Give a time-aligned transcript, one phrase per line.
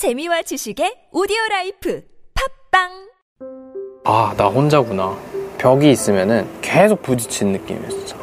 [0.00, 2.02] 재미와 지식의 오디오 life
[2.70, 2.88] 팟빵
[4.06, 5.14] 아, 나 혼자구나.
[5.58, 8.16] 벽이 있으면은 계속 부딪히는 느낌이었어.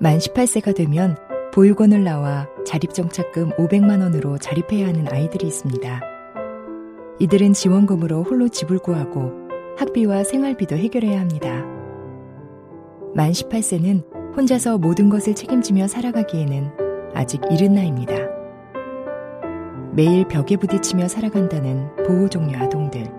[0.00, 1.16] 만 18세가 되면
[1.54, 6.00] 보육원을 나와 자립정착금 500만 원으로 자립해야 하는 아이들이 있습니다.
[7.20, 9.30] 이들은 지원금으로 홀로 집을 구하고
[9.78, 11.64] 학비와 생활비도 해결해야 합니다.
[13.14, 18.35] 만 18세는 혼자서 모든 것을 책임지며 살아가기에는 아직 이른 나이입니다.
[19.96, 23.10] 매일 벽에 부딪히며 살아간다는 보호종류 아동들.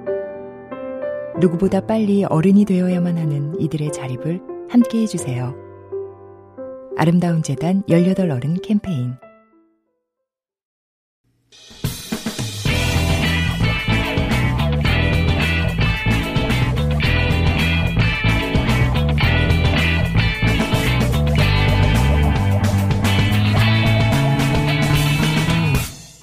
[1.39, 5.55] 누구보다 빨리 어른이 되어야만 하는 이들의 자립을 함께 해주세요.
[6.95, 9.15] 아름다운 재단 18 어른 캠페인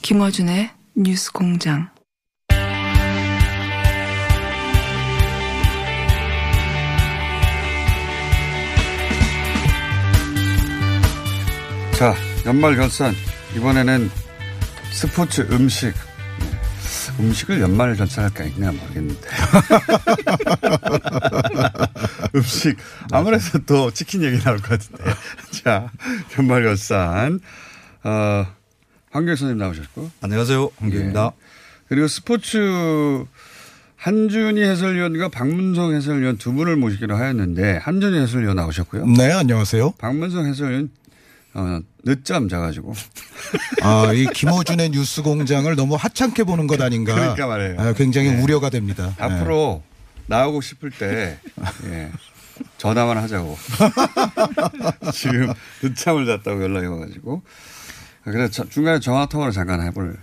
[0.04, 1.88] 김어준의 뉴스 공장.
[11.96, 12.14] 자,
[12.44, 13.14] 연말 결산.
[13.56, 14.10] 이번에는
[14.92, 15.86] 스포츠 음식.
[15.86, 17.24] 네.
[17.24, 19.22] 음식을 연말 결산할까 있냐 모르겠는데.
[22.36, 22.76] 음식.
[23.10, 25.02] 아무래도 또 치킨 얘기 나올 것 같은데.
[25.64, 25.90] 자,
[26.36, 27.40] 연말 결산.
[28.02, 28.46] 어,
[29.14, 30.10] 황교안 선생님 나오셨고.
[30.22, 30.70] 안녕하세요.
[30.76, 31.32] 황교입니다.
[31.32, 31.44] 예.
[31.88, 33.24] 그리고 스포츠
[33.94, 39.06] 한준희 해설위원과 박문성 해설위원 두 분을 모시기로 하였는데 한준희 해설위원 나오셨고요.
[39.06, 39.92] 네, 안녕하세요.
[39.98, 40.90] 박문성 해설위원
[41.54, 42.92] 어, 늦잠 자가지고.
[43.82, 47.14] 아, 이 김호준의 뉴스 공장을 너무 하찮게 보는 것 아닌가.
[47.14, 47.76] 그러니까 말이에요.
[47.78, 48.42] 아, 굉장히 네.
[48.42, 49.14] 우려가 됩니다.
[49.20, 49.84] 앞으로
[50.26, 51.38] 나오고 싶을 때
[51.84, 52.10] 예,
[52.78, 53.56] 전화만 하자고.
[55.14, 55.52] 지금
[55.84, 57.42] 늦잠을 잤다고 연락이 와가지고.
[58.24, 60.16] 그래서 저- 중간에 전화 통화를 잠깐 해볼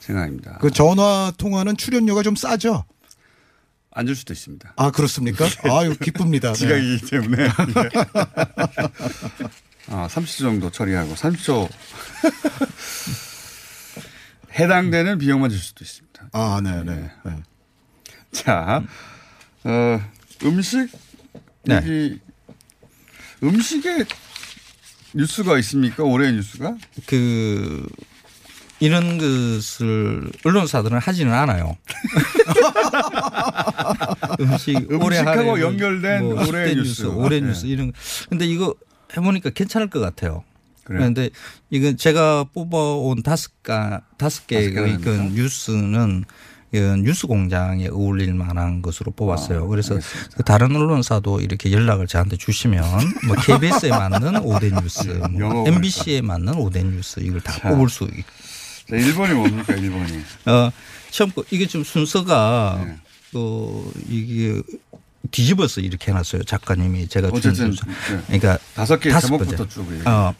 [0.00, 0.58] 생각입니다.
[0.60, 2.84] 그 전화 통화는 출연료가 좀 싸죠?
[3.94, 4.72] 안 줄 수도 있습니다.
[4.76, 5.44] 아, 그렇습니까?
[5.70, 6.52] 아유, 기쁩니다.
[6.54, 6.58] 네.
[6.58, 7.48] 지각이기 때문에.
[9.88, 11.68] 아, 30초 정도 처리하고 30초
[14.58, 16.28] 해당되는 비용만 줄 수도 있습니다.
[16.32, 17.10] 아, 네, 네.
[17.24, 17.42] 네.
[18.32, 18.82] 자,
[19.64, 20.00] 어,
[20.44, 20.88] 음식
[21.64, 22.18] 네.
[23.42, 24.04] 음식에
[25.14, 26.02] 뉴스가 있습니까?
[26.04, 26.76] 올해 뉴스가?
[27.06, 27.86] 그
[28.80, 31.76] 이런 것을 언론사들은 하지는 않아요.
[34.40, 37.06] 음식 올해 하루에 뭐 연결된 올해 10대 뉴스.
[37.06, 37.46] 올해 네.
[37.46, 37.92] 뉴스 이런.
[37.92, 37.98] 거.
[38.28, 38.74] 근데 이거
[39.16, 40.42] 해보니까 괜찮을 것 같아요.
[40.84, 40.98] 그래요?
[40.98, 41.30] 그런데
[41.70, 45.10] 이건 제가 뽑아온 다섯 가 다섯 개의 그?
[45.32, 46.24] 뉴스는 이
[46.72, 49.64] 뉴스 공장에 어울릴 만한 것으로 뽑았어요.
[49.64, 49.98] 아, 그래서.
[50.36, 52.82] 그 다른 언론사도 이렇게 연락을 저한테 주시면
[53.26, 57.68] 뭐 KBS에 맞는 5대 뉴스, 영어 뭐 MBC에 맞는 5대 뉴스 이걸 다 자.
[57.68, 58.24] 뽑을 수 있.
[58.88, 60.22] 자, 일본이 뭡니까, 일본이?
[60.46, 60.70] 어
[61.10, 62.96] 처음 거 이게 좀 순서가 네.
[63.34, 64.60] 어 이게
[65.30, 67.86] 뒤집어서 이렇게 해놨어요 작가님이 제가 준 어쨌든 순서.
[67.86, 68.22] 네.
[68.40, 69.74] 그러니까 다섯 개 다섯 제목부터 번째.
[69.74, 70.34] 쭉 어.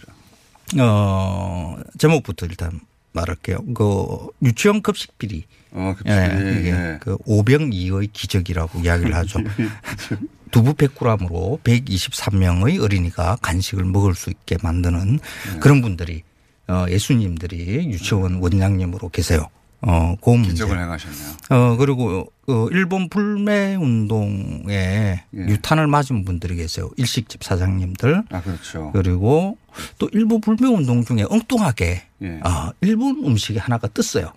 [0.80, 2.80] 어 제목부터 일단
[3.12, 3.58] 말할게요.
[3.74, 5.44] 그 유치원 급식 비리.
[5.72, 6.98] 어, 그 예, 이게 예.
[7.00, 9.40] 그 오병이의 기적이라고 이야기를 하죠.
[10.50, 15.58] 두부 100g으로 123명의 어린이가 간식을 먹을 수 있게 만드는 네.
[15.60, 16.22] 그런 분들이
[16.68, 19.48] 어, 예수님들이 유치원 원장님으로 계세요.
[19.80, 20.50] 어, 그 문제.
[20.50, 21.28] 기적을 행하셨네요.
[21.50, 25.24] 어, 그리고 어, 일본 불매 운동에 예.
[25.34, 26.90] 유탄을 맞은 분들이 계세요.
[26.96, 28.22] 일식집 사장님들.
[28.30, 28.90] 아, 그렇죠.
[28.92, 29.56] 그리고
[29.98, 32.40] 또 일부 불매 운동 중에 엉뚱하게 예.
[32.44, 34.32] 아, 일본 음식이 하나가 떴어요.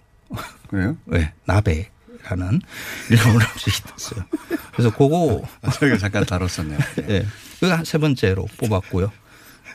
[0.70, 0.98] 그래요?
[1.06, 2.62] 네, 나베라는
[3.10, 4.26] 일본 음식이 떴어요.
[4.74, 6.78] 그래서 그거 아, 저희가 잠깐 다뤘었네요.
[7.10, 7.26] 예.
[7.60, 9.12] 그거 세 번째로 뽑았고요.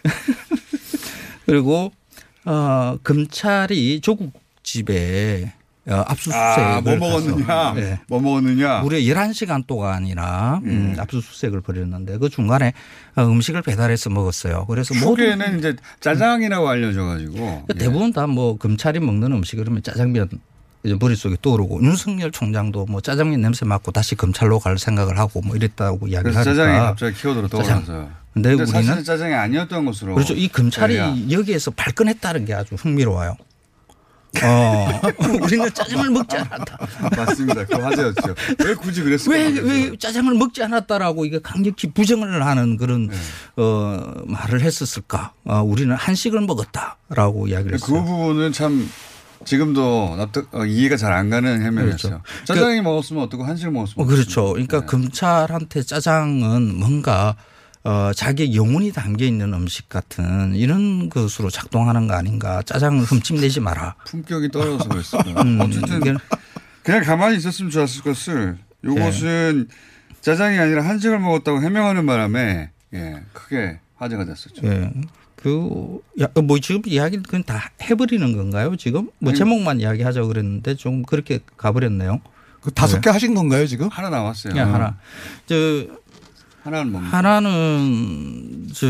[1.47, 1.93] 그리고
[2.44, 4.32] 어, 검찰이 조국
[4.62, 5.53] 집에
[5.88, 7.75] 어, 압수수색을 아, 뭐 먹었느냐?
[7.78, 8.00] 예.
[8.06, 8.81] 뭐 먹었느냐?
[8.81, 11.00] 무려 11시간 동안이나 음, 예.
[11.00, 12.72] 압수수색을 벌였는데 그 중간에
[13.16, 14.66] 어, 음식을 배달해서 먹었어요.
[14.66, 17.66] 그래서 초기에는 이제 짜장이라고 알려져 가지고.
[17.75, 17.78] 예.
[17.78, 20.28] 대부분 다뭐 검찰이 먹는 음식 그러면 짜장면
[20.83, 25.54] 이제 머릿속에 떠오르고 윤석열 총장도 뭐 짜장면 냄새 맡고 다시 검찰로 갈 생각을 하고 뭐
[25.57, 26.45] 이랬다고 이야기를 하니까.
[26.45, 27.49] 짜장이 갑자기 키워드로.
[27.49, 28.09] 떠올라서.
[28.33, 30.15] 근데 근데 우리는 짜장이 아니었던 것으로.
[30.15, 30.34] 그렇죠.
[30.34, 33.37] 이 검찰이 저희가 여기에서 발끈했다는 게 아주 흥미로워요.
[34.45, 35.01] 어,
[35.43, 36.78] 우리는 짜장을 먹지 않았다.
[37.16, 37.65] 맞습니다.
[37.66, 38.34] 그 화제였죠.
[38.65, 39.37] 왜 굳이 그랬을까?
[39.37, 39.91] 왜, 모르겠어요.
[39.91, 43.16] 왜 짜장을 먹지 않았다라고 이게 강력히 부정을 하는 그런, 네.
[43.57, 45.33] 어, 말을 했었을까.
[45.45, 48.04] 어, 우리는 한식을 먹었다라고 이야기를 그 했어요.
[48.04, 48.89] 부분은 참
[49.45, 52.21] 지금도 납득, 어, 이해가 잘 안 가는 해명이었어요.
[52.22, 52.45] 그렇죠.
[52.45, 54.53] 짜장이 먹었으면 어떻고 한식을 먹었으면 어, 그렇죠.
[54.53, 54.87] 그러니까 네.
[54.87, 57.37] 검찰한테 짜장은 뭔가
[57.83, 62.63] 어, 자기 영혼이 담겨 있는 음식 같은 이런 것으로 작동하는 거 아닌가.
[62.63, 63.95] 짜장을 흠집내지 마라.
[64.07, 65.42] 품격이 떨어져서 그랬을까.
[65.42, 66.01] 음, 어쨌든
[66.83, 69.69] 그냥 가만히 있었으면 좋았을 것을 요것은
[70.21, 74.66] 짜장이 아니라 한식을 먹었다고 해명하는 바람에 예, 크게 화제가 됐었죠.
[74.66, 74.92] 예.
[75.42, 78.77] 그, 야, 뭐 지금 이야기는 그냥 다 해버리는 건가요?
[78.77, 79.10] 지금?
[79.19, 82.21] 뭐 아니, 제목만 이야기하자고 그랬는데 좀 그렇게 가버렸네요.
[82.60, 83.89] 그 다섯 개 하신 건가요 지금?
[83.89, 84.53] 하나 남았어요.
[84.53, 84.98] 그냥 하나.
[85.47, 85.54] 저,
[86.63, 87.16] 하나는 뭡니까?
[87.16, 88.87] 하나는 저,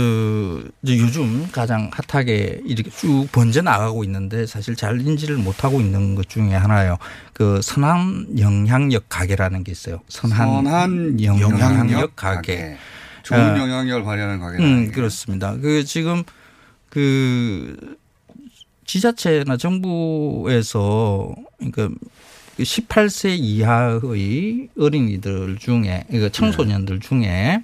[0.84, 6.16] 저 요즘 가장 핫하게 이렇게 쭉 번져 나가고 있는데 사실 잘 인지를 못 하고 있는
[6.16, 6.98] 것 중에 하나예요.
[7.32, 10.00] 그 선한 영향력 가게라는 게 있어요.
[10.08, 12.56] 선한, 선한 영향력, 영향력 가게.
[12.56, 12.76] 가게.
[13.22, 13.58] 좋은 어.
[13.58, 14.58] 영향력을 발휘하는 가게.
[14.58, 15.54] 음, 그렇습니다.
[15.56, 16.24] 그 지금
[16.90, 17.96] 그
[18.84, 21.88] 지자체나 정부에서 그러니까
[22.56, 27.62] 그 18세 이하의 어린이들 중에 그러니까 청소년들 중에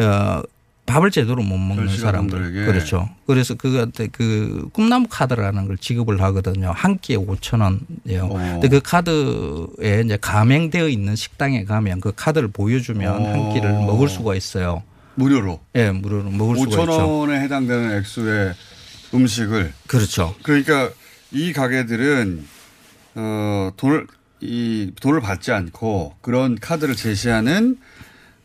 [0.00, 0.42] 어
[0.86, 2.66] 밥을 제대로 못 먹는 사람들.
[2.66, 3.08] 그렇죠.
[3.26, 6.72] 그래서 그한테 그 꿈나무 카드라는 걸 지급을 하거든요.
[6.74, 8.24] 한 끼에 5천 원이요.
[8.24, 8.58] 어.
[8.60, 13.26] 근데 그 카드에 이제 가맹되어 있는 식당에 가면 그 카드를 보여주면 어.
[13.26, 14.82] 한 끼를 먹을 수가 있어요.
[15.16, 17.18] 무료로 예, 무료로 먹을 수가 5천 있죠.
[17.18, 18.54] 원에 해당되는 액수의
[19.14, 20.34] 음식을 그렇죠.
[20.42, 20.90] 그러니까
[21.30, 22.46] 이 가게들은
[23.16, 24.06] 어 돈을
[24.40, 27.78] 이 돈을 받지 않고 그런 카드를 제시하는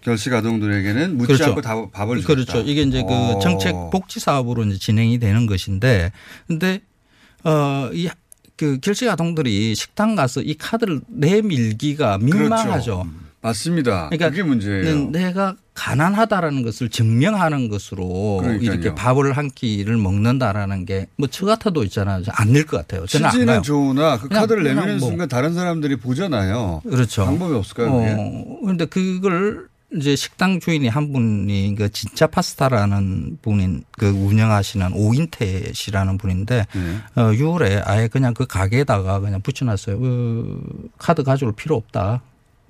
[0.02, 1.46] 결식 아동들에게는 묻지 그렇죠.
[1.46, 2.34] 않고 다 밥을 주겠다.
[2.34, 2.60] 그렇죠.
[2.70, 3.40] 이게 이제 그 어.
[3.40, 6.12] 정책 복지 사업으로 이제 진행이 되는 것인데
[6.48, 6.82] 근데
[7.44, 8.10] 어이
[8.56, 12.98] 그 결식 아동들이 식당 가서 이 카드를 내밀기가 민망하죠.
[12.98, 13.08] 그렇죠.
[13.42, 14.10] 맞습니다.
[14.10, 15.10] 그러니까 그게 문제예요.
[15.12, 18.72] 내가 가난하다라는 것을 증명하는 것으로 그러니까요.
[18.74, 22.22] 이렇게 밥을 한 끼를 먹는다라는 게 뭐 저 같아도 있잖아요.
[22.32, 23.06] 안낼 것 같아요.
[23.06, 23.64] 저는 안 취지는.
[23.64, 25.10] 좋으나 그 카드를 내미는 뭐.
[25.10, 26.82] 순간 다른 사람들이 보잖아요.
[26.84, 27.26] 그렇죠.
[27.26, 27.88] 방법이 없을까요?
[27.90, 35.72] 어, 그런데 그걸 이제 식당 주인이 한 분이 그 진짜 파스타라는 분인 그 운영하시는 오인태
[35.74, 37.22] 씨라는 분인데 네.
[37.22, 39.98] 어, 6월에 아예 그냥 그 가게에다가 그냥 붙여놨어요.
[40.00, 42.22] 그 카드 가져올 필요 없다.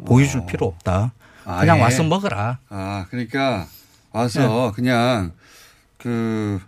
[0.05, 0.45] 보여줄 어.
[0.45, 1.11] 필요 없다.
[1.59, 1.83] 그냥 아예?
[1.83, 2.59] 와서 먹어라.
[2.69, 3.65] 아, 그러니까
[4.11, 5.31] 와서 그냥
[5.97, 6.59] 그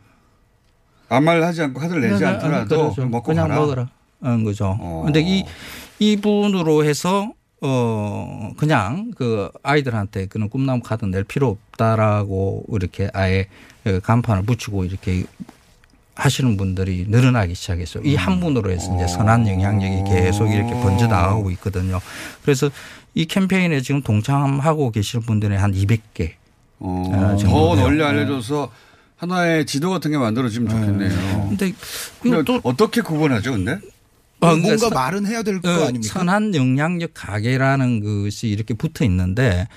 [1.09, 3.05] 아무 말 하지 않고 카드를 내지 그냥, 않더라도 그렇죠.
[3.05, 3.59] 먹고 그냥 가라.
[3.59, 3.89] 먹어라.
[4.23, 4.77] 는 거죠.
[4.79, 5.01] 어.
[5.03, 5.43] 근데 이
[5.99, 13.47] 이분으로 해서 어 그냥 그 아이들한테 그런 꿈나무 카드 낼 필요 없다라고 이렇게 아예
[13.83, 15.23] 그 간판을 붙이고 이렇게
[16.15, 18.03] 하시는 분들이 늘어나기 시작했어요.
[18.03, 21.99] 이 한 분으로 해서 이제 선한 영향력이 계속 이렇게 번져 나가고 있거든요.
[22.43, 22.69] 그래서
[23.13, 26.31] 이 캠페인에 지금 동참하고 계시는 분들이 한 200개.
[26.79, 27.75] 어, 아, 더?
[27.75, 28.71] 널리 알려줘서
[29.17, 31.47] 하나의 지도 같은 게 만들어지면 좋겠네요.
[31.49, 31.77] 근데 이거
[32.21, 33.73] 근데 또 어떻게 구분하죠, 근데?
[33.73, 33.79] 어,
[34.47, 36.13] 그러니까 뭔가 서- 말은 해야 될거 어, 아닙니까?
[36.13, 39.67] 선한 영향력 가게라는 것이 이렇게 붙어 있는데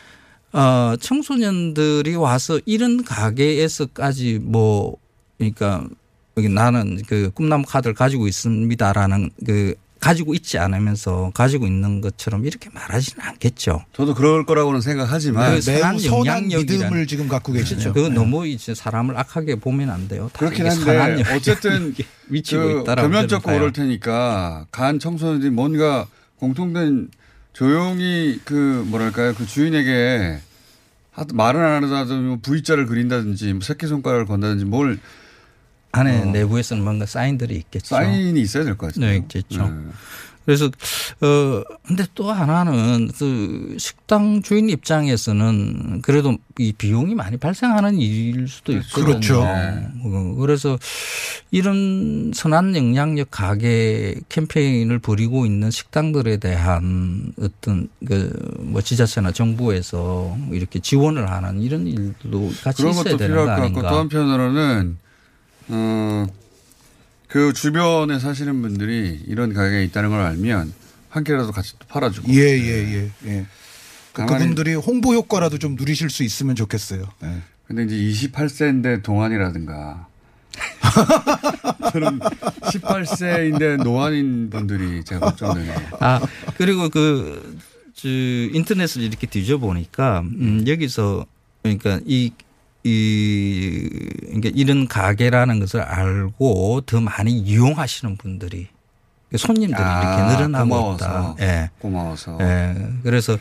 [0.53, 4.97] 어, 청소년들이 와서 이런 가게에서까지 뭐
[5.37, 5.85] 그러니까
[6.39, 12.69] 여기 나는 그 꿈나무 카드를 가지고 있습니다라는 그 가지고 있지 않으면서 가지고 있는 것처럼 이렇게
[12.75, 13.85] 말하지는 않겠죠.
[13.95, 17.95] 저도 그럴 거라고는 생각하지만 그 선한 매우 선한 영향력이란- 믿음을 지금 갖고 계시죠.
[17.95, 20.29] 그거 너무 이제 사람을 악하게 보면 안 돼요.
[20.35, 21.95] 다 그렇긴 한데 어쨌든
[22.29, 23.51] 미치고 그 있다라고 겸연쩍고.
[23.55, 26.07] 오를 테니까 간 청소년들이 뭔가
[26.37, 27.09] 공통된
[27.55, 30.39] 조용히 그 뭐랄까요 그 주인에게
[31.13, 34.99] 하- 말은 안 하더라도 뭐 V자를 그린다든지 뭐 새끼 손가락을 건다든지 뭘
[35.95, 37.95] 안에 내부에서는 뭔가 사인들이 있겠죠.
[37.95, 37.99] 어.
[37.99, 39.11] 사인이 있어야 될 것 같아요.
[39.11, 39.73] 네, 있겠죠.
[40.45, 48.47] 그래서 어 근데 또 하나는 그 식당 주인 입장에서는 그래도 이 비용이 많이 발생하는 일일
[48.49, 49.05] 수도 있거든요.
[49.07, 49.41] 그렇죠.
[49.43, 50.79] 어, 그래서
[51.51, 61.31] 이런 선한 영향력 가게 캠페인을 벌이고 있는 식당들에 대한 어떤 그뭐 지자체나 정부에서 이렇게 지원을
[61.31, 63.99] 하는 이런 일도 같이 그런 있어야 것도 되는 필요할 거것 같고 또 아닌가.
[64.01, 64.99] 한편으로는
[65.69, 66.27] 어,
[67.29, 70.73] 그 주변에 사시는 분들이 이런 가게에 있다는 걸 알면
[71.09, 72.33] 한 개라도 같이 또 팔아주고.
[72.33, 73.47] 예, 예, 예, 예.
[74.13, 77.05] 그- 가만히- 그분들이 홍보 효과라도 좀 누리실 수 있으면 좋겠어요.
[77.25, 77.37] 예.
[77.67, 80.07] 근데 이제 28세인데 동안이라든가.
[81.93, 85.75] 저는 18세인데 노안인 분들이 제가 걱정되네요.
[86.01, 86.21] 아
[86.57, 87.59] 그리고 그,
[87.95, 91.27] 저, 인터넷을 이렇게 뒤져보니까, 음, 여기서,
[91.63, 92.33] 그러니까 이,
[92.85, 93.89] 이,
[94.27, 98.69] 그러니까 이런 가게라는 것을 알고 더 많이 이용하시는 분들이,
[99.37, 101.05] 손님들이 아, 이렇게 늘어나고 고마워서.
[101.05, 101.37] 있다.
[101.41, 101.71] 예.
[101.81, 102.39] 고마워서.
[102.41, 102.75] 예.
[103.03, 103.37] 그래서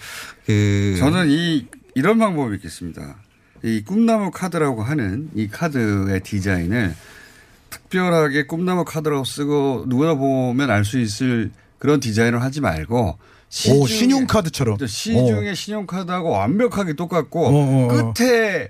[0.45, 0.95] 그.
[0.97, 3.17] 저는 이 이런 방법이 있겠습니다.
[3.63, 6.95] 이 꿈나무 카드라고 하는 이 카드의 디자인을
[7.69, 13.17] 특별하게 꿈나무 카드라고 쓰고 누구나 보면 알 수 있을 그런 디자인을 하지 말고 오,
[13.49, 14.77] 시중에- 신용카드처럼.
[14.87, 18.13] 시중의 신용카드하고 완벽하게 똑같고 어, 어, 어.
[18.13, 18.69] 끝에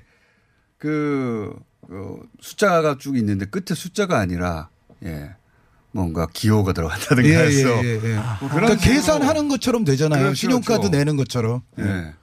[0.84, 1.56] 그,
[1.88, 4.68] 그 숫자가 쭉 있는데 끝에 숫자가 아니라
[5.06, 5.30] 예.
[5.94, 8.16] 뭔가 기호가 들어간다든가 예, 해서 예, 예, 예.
[8.42, 10.20] 뭐 그러니까 식으로 계산하는 것처럼 되잖아요.
[10.24, 10.98] 그렇죠, 신용카드 그렇죠.
[10.98, 11.62] 내는 것처럼.
[11.80, 12.14] 예.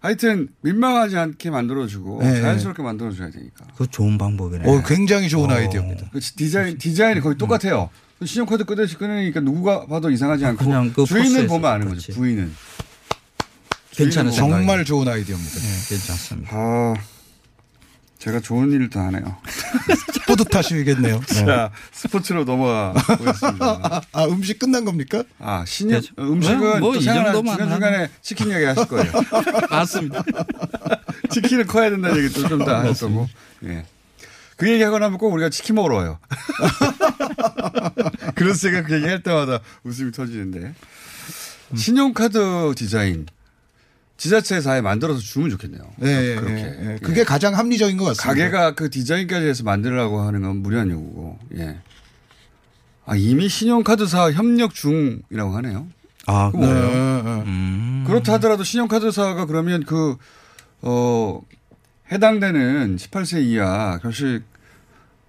[0.00, 2.40] 하여튼 민망하지 않게 만들어주고 예, 예.
[2.40, 3.66] 자연스럽게 만들어줘야 되니까.
[3.76, 4.68] 그 좋은 방법이네.
[4.68, 6.10] 어, 굉장히 좋은 아이디어입니다.
[6.12, 7.90] 그 디자인 디자인이 거의 똑같아요.
[8.24, 12.08] 신용카드 끄듯이 끊으니까 누가 봐도 이상하지 않고 그냥 그 주인은 보면 아는 그렇지.
[12.08, 12.18] 거죠.
[12.18, 12.52] 부인은.
[13.92, 14.32] 괜찮은.
[14.32, 15.54] 정말 좋은 아이디어입니다.
[15.54, 16.50] 네, 괜찮습니다.
[16.52, 16.94] 아,
[18.18, 19.36] 제가 좋은 일을 더 하네요.
[20.26, 21.20] 뿌듯하시겠네요.
[21.26, 21.44] 네.
[21.46, 23.80] 자, 스포츠로 넘어가 보겠습니다.
[23.82, 25.22] 아, 아, 음식 끝난 겁니까?
[25.38, 26.14] 아, 신년 되죠.
[26.18, 29.12] 음식은 네, 뭐이 또 생각나 정도만 중간중간에 치킨 이야기 하실 거예요.
[29.70, 30.24] 맞습니다.
[31.30, 33.28] 치킨은 커야 된다는 얘기 또좀더할 거고.
[33.64, 33.84] 예.
[34.56, 36.18] 그 얘기 하고 나면 꼭 우리가 치킨 먹으러 와요.
[38.34, 40.74] 그래서 제가 그 얘기 할 때마다 웃음이 터지는데.
[41.76, 43.26] 신용카드 디자인.
[44.18, 45.80] 지자체에서 아예 만들어서 주면 좋겠네요.
[45.96, 46.54] 네, 예, 그렇게.
[46.54, 46.98] 예, 예.
[47.00, 48.26] 그게 가장 합리적인 것 같습니다.
[48.28, 51.78] 가게가 그 디자인까지 해서 만들라고 하는 건 무리한 요구고, 예.
[53.06, 55.86] 아, 이미 신용카드사 협력 중이라고 하네요.
[56.26, 57.22] 아, 그거 네, 뭐예요?
[57.22, 57.30] 네.
[57.46, 58.04] 음.
[58.08, 60.16] 그렇다 하더라도 신용카드사가 그러면 그,
[60.82, 61.40] 어,
[62.10, 64.42] 해당되는 18세 이하 결식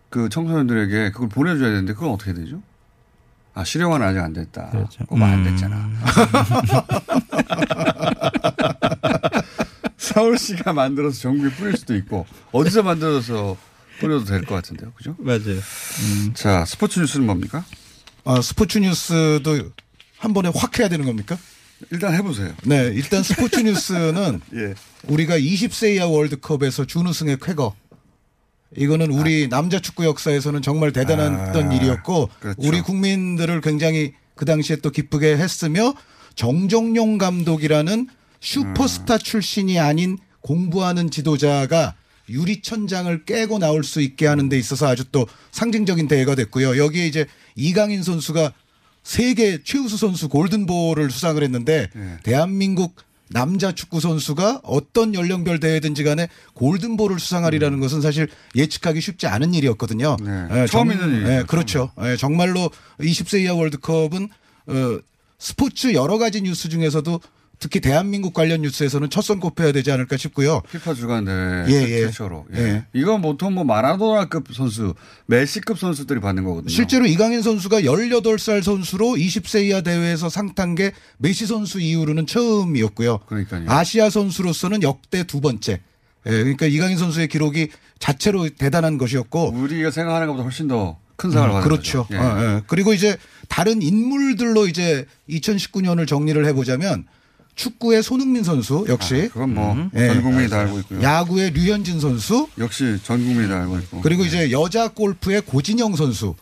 [0.10, 2.64] 그 청소년들에게 그걸 보내줘야 되는데 그건 어떻게 되죠?
[3.54, 4.72] 아, 실용화는 아직 안 됐다.
[4.72, 5.06] 그렇죠.
[5.12, 5.44] 안 음.
[5.44, 5.90] 됐잖아.
[10.20, 13.56] 서울시가 만들어서 전국에 뿌릴 수도 있고 어디서 만들어서
[14.00, 14.92] 뿌려도 될 것 같은데요.
[14.94, 15.16] 그죠?
[15.20, 15.60] 맞아요.
[16.34, 17.64] 자, 스포츠 뉴스는 뭡니까?
[18.26, 19.72] 아, 스포츠 뉴스도
[20.18, 21.38] 한 번에 확 해야 되는 겁니까?
[21.92, 22.54] 일단 해보세요.
[22.64, 24.74] 네, 일단 스포츠 뉴스는 예.
[25.08, 27.74] 우리가 20세 이하 월드컵에서 준우승의 쾌거.
[28.76, 32.60] 이거는 우리 남자 축구 역사에서는 정말 대단했던 아, 일이었고 그렇죠.
[32.62, 35.94] 우리 국민들을 굉장히 그 당시에 또 기쁘게 했으며
[36.36, 38.08] 정정용 감독이라는
[38.40, 41.96] 슈퍼스타 출신이 아닌 공부하는 지도자가
[42.30, 46.78] 유리천장을 깨고 나올 수 있게 하는 데 있어서 아주 또 상징적인 대회가 됐고요.
[46.78, 48.54] 여기에 이제 이강인 선수가
[49.04, 52.18] 세계 최우수 선수 골든볼을 수상을 했는데 네.
[52.24, 52.96] 대한민국
[53.32, 60.18] 남자 축구 선수가 어떤 연령별 대회든지 간에 골든볼을 수상하리라는 것은 사실 예측하기 쉽지 않은 일이었거든요.
[60.24, 60.32] 네.
[60.52, 61.92] 예, 처음 정- 있는 일이죠, 예, 그렇죠.
[62.04, 62.70] 예, 정말로
[63.00, 64.30] 20세 이하 월드컵은
[64.68, 65.00] 어,
[65.38, 67.20] 스포츠 여러 가지 뉴스 중에서도
[67.60, 70.62] 특히 대한민국 관련 뉴스에서는 첫 손 꼽혀야 되지 않을까 싶고요.
[70.72, 72.06] 피파 주간 대회 예, 예.
[72.08, 72.46] 최초로.
[72.56, 72.60] 예.
[72.60, 72.86] 예.
[72.94, 74.96] 이건 보통 뭐 마라도나급 선수,
[75.28, 76.70] 메시급 선수들이 받는 거거든요.
[76.70, 83.20] 실제로 이강인 선수가 18살 선수로 20세 이하 대회에서 상탄 게 메시 선수 이후로는 처음이었고요.
[83.28, 83.66] 그러니까요.
[83.70, 85.74] 아시아 선수로서는 역대 두 번째.
[86.26, 91.50] 예, 그러니까 이강인 선수의 기록이 자체로 대단한 것이었고 우리가 생각하는 것보다 훨씬 더 큰 상을
[91.50, 92.04] 받은 그렇죠.
[92.06, 92.16] 거죠.
[92.16, 92.18] 예.
[92.18, 92.62] 어, 예.
[92.66, 93.18] 그리고 이제
[93.50, 97.06] 다른 인물들로 이제 2019년을 정리를 해보자면
[97.60, 100.22] 축구의 손흥민 선수 역시 아, 그건 뭐전 예.
[100.22, 101.02] 국민이 다 알고 있고요.
[101.04, 104.02] 야구의 류현진 선수 역시 전 국민이 다 알고 있고.
[104.02, 106.36] 그리고 이제 여자 골프의 고진영 선수.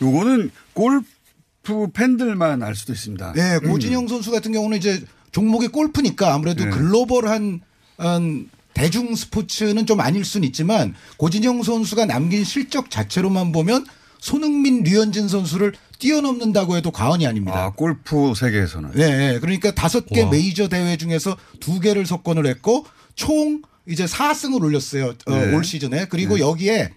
[0.00, 3.32] 요거는 골프 팬들만 알 수도 있습니다.
[3.32, 6.70] 네, 고진영 선수 같은 경우는 이제 종목이 골프니까 아무래도 네.
[6.70, 7.60] 글로벌한
[7.98, 13.84] 한 대중 스포츠는 좀 아닐 수는 있지만 고진영 선수가 남긴 실적 자체로만 보면
[14.22, 17.64] 손흥민, 류현진 선수를 뛰어넘는다고 해도 과언이 아닙니다.
[17.64, 18.92] 아, 골프 세계에서는.
[18.94, 19.40] 네, 네.
[19.40, 20.30] 그러니까 다섯 개 와.
[20.30, 22.86] 메이저 대회 중에서 두 개를 석권을 했고
[23.16, 25.14] 총 이제 4승을 올렸어요.
[25.26, 25.52] 어, 네.
[25.52, 26.06] 올 시즌에.
[26.08, 26.92] 그리고 여기에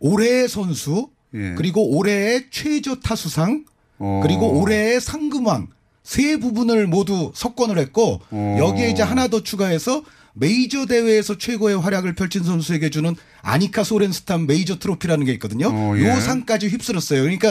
[0.00, 1.54] 올해의 선수 예.
[1.56, 3.64] 그리고 올해의 최저 타수상
[3.98, 4.20] 어.
[4.24, 5.68] 그리고 올해의 상금왕
[6.02, 8.56] 세 부분을 모두 석권을 했고 어.
[8.58, 10.02] 여기에 이제 하나 더 추가해서
[10.34, 15.68] 메이저 대회에서 최고의 활약을 펼친 선수에게 주는 아니카 소렌스탄 메이저 트로피라는 게 있거든요.
[15.72, 16.08] 어, 예.
[16.08, 17.22] 요 상까지 휩쓸었어요.
[17.22, 17.50] 그러니까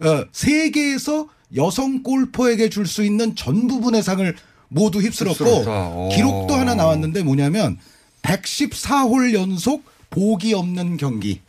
[0.00, 4.36] 어, 세계에서 여성 골퍼에게 줄 수 있는 전 부분의 상을
[4.68, 5.44] 모두 휩쓸었고.
[5.44, 6.08] 오.
[6.14, 7.76] 기록도 하나 나왔는데 뭐냐면
[8.22, 11.40] 114홀 연속 보기 없는 경기.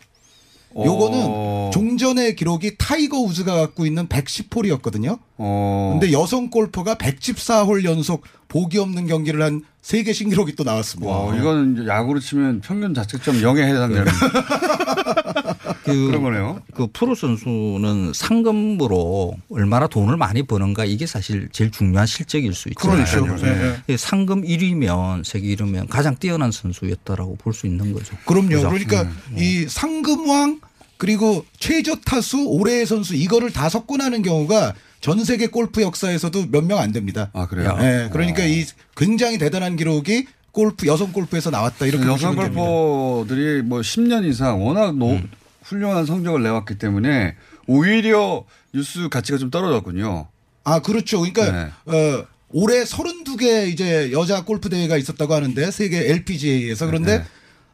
[0.76, 1.70] 요거는 어.
[1.74, 5.20] 종전의 기록이 타이거 우즈가 갖고 있는 110홀이었거든요.
[5.38, 5.98] 어.
[6.00, 11.12] 근데 여성 골퍼가 114홀 연속 보기 없는 경기를 한 세계 신기록이 또 나왔습니다.
[11.12, 14.06] 와, 이거는 야구로 치면 평균 자책점 0에 해당되는
[15.84, 16.62] 그, 그런 거네요.
[16.74, 23.06] 그 프로 선수는 상금으로 얼마나 돈을 많이 버는가 이게 사실 제일 중요한 실적일 수 있잖아요.
[23.06, 23.46] 그렇죠.
[23.46, 23.76] 네, 네.
[23.90, 28.16] 예, 상금 1위면 세계 1위면 가장 뛰어난 선수였다라고 볼 수 있는 거죠.
[28.26, 28.50] 그럼요.
[28.50, 28.70] 그죠?
[28.70, 30.62] 그러니까 이 상금왕
[30.98, 36.78] 그리고 최저 타수 올해의 선수 이거를 다 석권하는 경우가 전 세계 골프 역사에서도 몇 명
[36.80, 37.30] 안 됩니다.
[37.34, 37.76] 아, 그래요?
[37.80, 38.64] 네, 그러니까 이
[38.96, 42.36] 굉장히 대단한 기록이 골프 여성 골프에서 나왔다 이렇게 여성.
[42.36, 45.30] 골퍼들이 뭐 10년 이상 워낙 노, 음.
[45.72, 47.36] 훌륭한 성적을 내왔기 때문에
[47.68, 50.28] 오히려 뉴스 가치가 좀 떨어졌군요.
[50.64, 51.20] 아, 그렇죠.
[51.22, 51.94] 그러니까 네.
[51.94, 57.24] 어 올해 32개 이제 여자 골프 대회가 있었다고 하는데 세계 LPGA에서 그런데 네.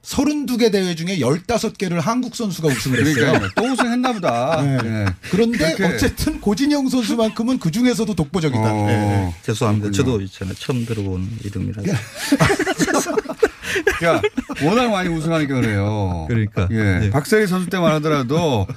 [0.04, 3.34] 32개 대회 중에 15개를 한국 선수가 우승을 했어요.
[3.34, 4.62] 그러니까 또 우승했나 보다.
[4.62, 4.78] 네.
[4.86, 5.06] 예.
[5.32, 8.74] 그런데 그렇게- 어쨌든 고진영 선수만큼은 그 중에서도 독보적이다.
[8.74, 8.86] 어.
[8.86, 9.34] 네.
[9.44, 9.90] 죄송합니다.
[9.92, 10.28] 그렇군요.
[10.28, 10.54] 저도.
[10.56, 11.92] 처음 들어본 이름이라서.
[14.00, 14.22] 그러니까
[14.64, 16.26] 워낙 많이 우승하니까 그래요.
[16.28, 16.68] 그러니까.
[16.72, 17.02] 예.
[17.06, 17.10] 예.
[17.10, 18.68] 박세리 선수 때만 하더라도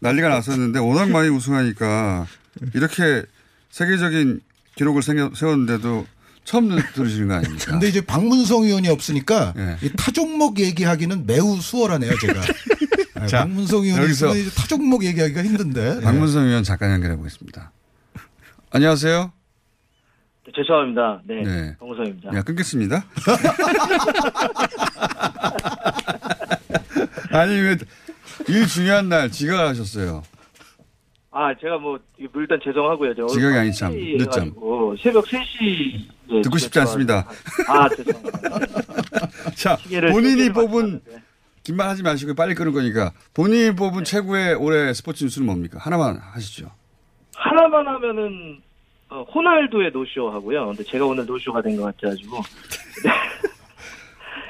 [0.00, 2.26] 난리가 났었는데 워낙 많이 우승하니까
[2.74, 3.22] 이렇게
[3.70, 4.40] 세계적인
[4.76, 6.06] 기록을 생겨- 세웠는데도
[6.44, 7.70] 처음 들으시는 거 아닙니까?
[7.70, 9.76] 근데 이제 박문성 의원이 없으니까 예.
[9.82, 12.40] 이 타종목 얘기하기는 매우 수월하네요, 제가.
[13.20, 16.00] 네, 자, 박문성 의원이 여기서- 타종목 얘기하기가 힘든데.
[16.00, 17.70] 박문성 의원 잠깐 연결해 보겠습니다.
[18.70, 19.32] 안녕하세요.
[20.52, 21.22] 네, 죄송합니다.
[21.24, 21.74] 네, 네.
[21.78, 22.34] 정우성입니다.
[22.36, 23.02] 야, 끊겠습니다.
[27.32, 27.76] 아니, 왜,
[28.48, 30.22] 일 중요한 날 지각 하셨어요.
[31.30, 33.14] 아, 제가 뭐 일단 죄송하고요.
[33.14, 34.52] 저 지각이 아니 참, 늦잠.
[35.02, 37.26] 새벽 3시 네, 듣고 싶지 않습니다.
[37.68, 38.38] 아, 죄송합니다.
[39.56, 39.78] 자,
[40.12, 41.22] 본인이 뽑은, 맞춰놨는데.
[41.62, 45.78] 긴말 하지 마시고 빨리 끊을 거니까, 본인이 뽑은 최고의 올해 스포츠 뉴스는 뭡니까?
[45.80, 46.70] 하나만 하시죠.
[47.34, 48.60] 하나만 하면은
[49.12, 50.68] 어, 호날두의 노쇼 하고요.
[50.68, 52.36] 근데 제가 오늘 노쇼가 된 것 같아가지고.
[53.04, 53.10] 네.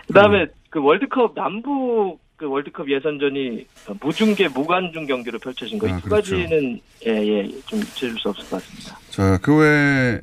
[0.06, 3.66] 그다음에 그 월드컵 남북 그 월드컵 예선전이
[4.00, 6.36] 무중계 무관중 경기로 펼쳐진 거이 아, 두 그렇죠.
[6.36, 8.98] 가지는 예예 좀 잊을 수 없을 것 같습니다.
[9.10, 10.20] 자, 그 외에,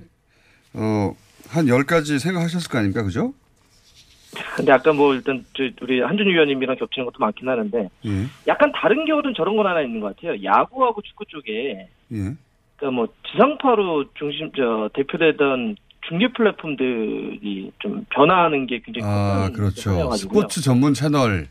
[0.74, 1.13] 어,
[1.50, 3.03] 한 10가지 생각하셨을 거 아닙니까?
[3.03, 3.34] 그죠?
[4.55, 8.10] 근데 아까 뭐 일단 저 우리 한준희 위원님이랑 겹치는 것도 많긴 하는데 예.
[8.48, 10.41] 약간 다른 겨울은 저런 건 하나 있는 것 같아요.
[10.43, 12.36] 야구하고 축구 쪽에 예.
[12.79, 15.75] 그러니까 뭐 지상파로 중심 저 대표되던
[16.07, 20.12] 중계 플랫폼들이 좀 변화하는 게 굉장히 아, 그렇죠.
[20.13, 21.48] 스포츠 전문 채널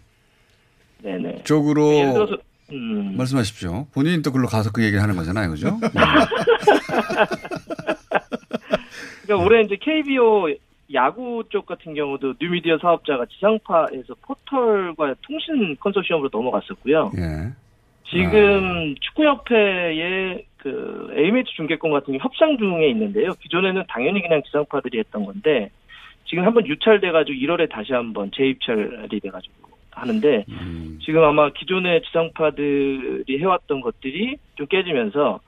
[1.02, 1.44] 네네.
[1.44, 2.38] 쪽으로 예를 들어서
[2.72, 3.86] 음, 말씀하십시오.
[3.92, 5.50] 본인이 또 글로 가서 그 얘기를 하는 거잖아요.
[5.50, 5.78] 그죠?
[5.80, 5.88] 네.
[9.22, 10.48] 그러니까 올해 이제 KBO
[10.94, 17.12] 야구 쪽 같은 경우도 뉴미디어 사업자가 지상파에서 포털과 통신 컨소시엄으로 넘어갔었고요.
[17.18, 17.52] 예.
[18.10, 23.32] 지금 축구협회의 그 A매치 중계권 같은 게 협상 중에 있는데요.
[23.40, 25.70] 기존에는 당연히 그냥 지상파들이 했던 건데
[26.26, 29.54] 지금 한번 유찰돼가지고 1월에 다시 한번 재입찰이 돼가지고
[29.90, 30.98] 하는데 음.
[31.04, 35.40] 지금 아마 기존의 지상파들이 해왔던 것들이 좀 깨지면서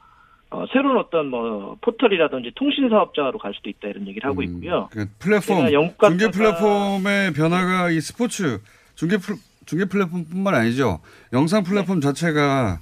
[0.51, 4.89] 어, 새로운 어떤 뭐 포털이라든지 통신 사업자로 갈 수도 있다 이런 얘기를 하고 있고요.
[4.91, 8.61] 그 플랫폼 중계 플랫폼의 변화가 이 스포츠
[8.97, 11.01] 중계 플, 중계 플랫폼뿐만 아니죠.
[11.33, 12.81] 영상 플랫폼 자체가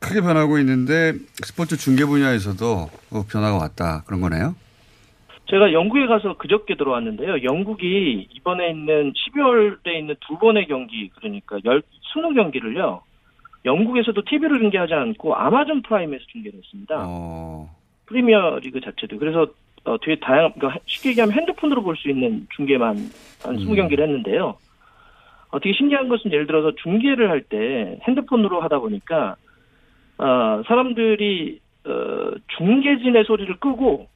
[0.00, 2.64] 크게 변하고 있는데 스포츠 중계 분야에서도
[3.12, 4.54] 어, 변화가 왔다 그런 거네요.
[5.50, 7.42] 제가 영국에 가서 그저께 들어왔는데요.
[7.42, 11.82] 영국이 이번에 있는 12월에 있는 두 번의 경기 그러니까 열
[12.16, 13.00] 20경기를요.
[13.64, 16.96] 영국에서도 TV로 중계하지 않고 아마존 프라임에서 중계를 했습니다.
[17.06, 17.70] 어,
[18.06, 19.18] 프리미어 리그 자체도.
[19.18, 19.46] 그래서
[19.84, 22.96] 어, 되게 다양, 그러니까 쉽게 얘기하면 핸드폰으로 볼 수 있는 중계만
[23.42, 24.56] 한 20경기를 했는데요.
[25.50, 29.36] 어, 되게 신기한 것은 예를 들어서 중계를 할 때 핸드폰으로 하다 보니까
[30.18, 34.08] 어, 사람들이 어, 중계진의 소리를 끄고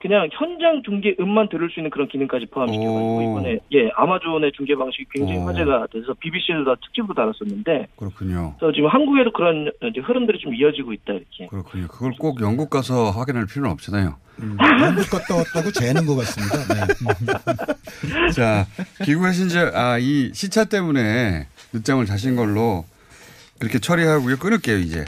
[0.00, 3.22] 그냥 현장 중계 음만 들을 수 있는 그런 기능까지 포함시켜가지고 오.
[3.22, 5.46] 이번에 예 아마존의 중계 방식이 굉장히 오.
[5.46, 8.54] 화제가 돼서 BBC에도 다 특집으로 다뤘었는데 그렇군요.
[8.58, 11.88] 그래서 지금 한국에도 그런 이제 흐름들이 좀 이어지고 있다 이렇게 그렇군요.
[11.88, 14.14] 그걸 꼭 영국 가서 확인할 필요는 없잖아요.
[14.40, 17.36] 영국 갔다 왔다고 재는 것 같습니다.
[17.36, 18.30] 네.
[18.30, 18.66] 자,
[19.04, 22.84] 기구 회신제, 아, 이 시차 때문에 늦잠을 자신 걸로
[23.58, 24.38] 그렇게 처리하고요.
[24.38, 25.04] 끊을게요, 이제.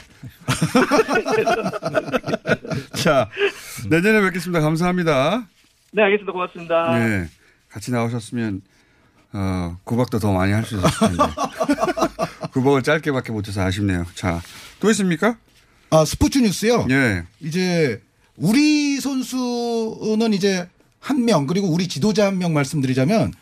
[2.95, 3.29] 자,
[3.89, 4.59] 내년에 뵙겠습니다.
[4.61, 5.47] 감사합니다.
[5.93, 6.97] 네 알겠습니다 고맙습니다.
[6.97, 7.27] 네.
[7.69, 8.61] 같이 나오셨으면,
[9.33, 11.23] 어, 구박도 더 많이 할 수 있었을 텐데.
[12.51, 14.05] 구박을 짧게밖에 못해서 아쉽네요.
[14.15, 14.41] 자,
[14.79, 15.37] 또 있습니까?
[15.89, 16.87] 아, 스포츠 뉴스요?
[16.89, 17.23] 예.
[17.41, 18.01] 이제
[18.37, 20.67] 우리 선수는 이제
[20.99, 23.33] 한 명 그리고 우리 지도자 한 명 말씀드리자면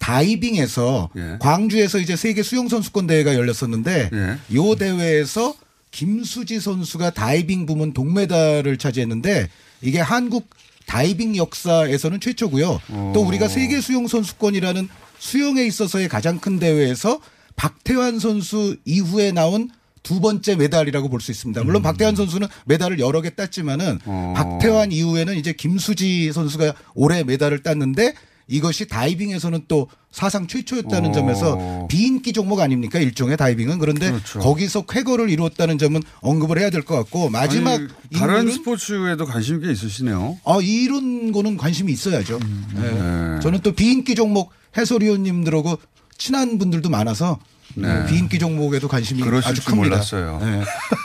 [0.00, 1.36] 다이빙에서 예.
[1.38, 4.56] 광주에서 이제 세계 수영 선수권 대회가 열렸었는데 예.
[4.56, 5.54] 요 대회에서
[5.92, 9.48] 김수지 선수가 다이빙 부문 동메달을 차지했는데
[9.82, 10.48] 이게 한국
[10.86, 12.80] 다이빙 역사에서는 최초고요.
[12.92, 13.12] 오.
[13.14, 17.20] 또 우리가 세계 수영 선수권이라는 수영에 있어서의 가장 큰 대회에서
[17.56, 19.70] 박태환 선수 이후에 나온
[20.02, 21.62] 두 번째 메달이라고 볼 수 있습니다.
[21.62, 24.00] 물론 박태환 선수는 메달을 여러 개 땄지만은 음.
[24.06, 24.32] 어.
[24.34, 28.14] 박태환 이후에는 이제 김수지 선수가 올해 메달을 땄는데
[28.50, 31.12] 이것이 다이빙에서는 또 사상 최초였다는 어.
[31.12, 34.40] 점에서 비인기 종목 아닙니까 일종의 다이빙은 그런데 그렇죠.
[34.40, 39.70] 거기서 쾌거를 이루었다는 점은 언급을 해야 될 것 같고 마지막 아니, 다른 스포츠에도 관심 꽤
[39.70, 40.38] 있으시네요.
[40.44, 42.40] 아 이런 거는 관심이 있어야죠.
[42.74, 42.80] 네.
[42.80, 43.40] 네.
[43.40, 45.78] 저는 또 비인기 종목 해설위원님들하고
[46.18, 47.38] 친한 분들도 많아서
[47.76, 48.04] 네.
[48.06, 49.88] 비인기 종목에도 관심이 그러실 아주 줄 큽니다.
[49.94, 50.40] 몰랐어요.
[50.42, 50.62] 네.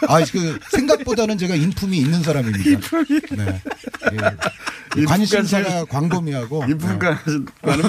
[0.07, 2.79] 아, 그 생각보다는 제가 인품이 있는 사람입니다.
[3.37, 3.61] 네.
[4.13, 5.05] 예.
[5.05, 7.17] 관심사가 광범위하고 인품과는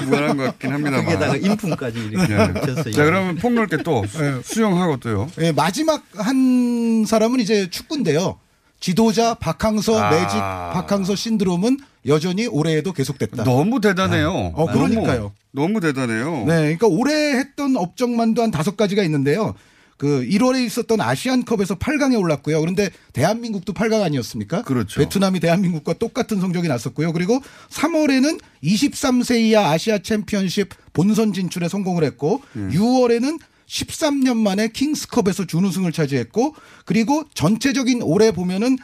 [0.05, 1.05] 무관한 것 같긴 합니다만.
[1.05, 2.53] 거기에다가 인품까지 이렇게 네.
[2.53, 2.91] 붙였어요.
[2.93, 5.29] 자 그러면 폭넓게 또 수- 수용하고 또요.
[5.39, 8.37] 예, 마지막 한 사람은 이제 축구인데요.
[8.79, 10.09] 지도자 박항서 아.
[10.11, 13.43] 매직 박항서 신드롬은 여전히 올해에도 계속됐다.
[13.43, 14.51] 너무 대단해요.
[14.53, 15.31] 어, 그러니까요.
[15.51, 16.43] 너무, 너무 대단해요.
[16.45, 19.55] 네, 그러니까 올해 했던 업적만도 한 다섯 가지가 있는데요.
[19.97, 22.59] 그 1월에 있었던 아시안컵에서 8강에 올랐고요.
[22.59, 24.61] 그런데 대한민국도 8강 아니었습니까?
[24.61, 24.99] 그렇죠.
[24.99, 27.13] 베트남이 대한민국과 똑같은 성적이 났었고요.
[27.13, 32.69] 그리고 3월에는 23세 이하 아시아 챔피언십 본선 진출에 성공을 했고 음.
[32.71, 36.55] 6월에는 13년 만에 킹스컵에서 준우승을 차지했고
[36.85, 38.77] 그리고 전체적인 올해 보면은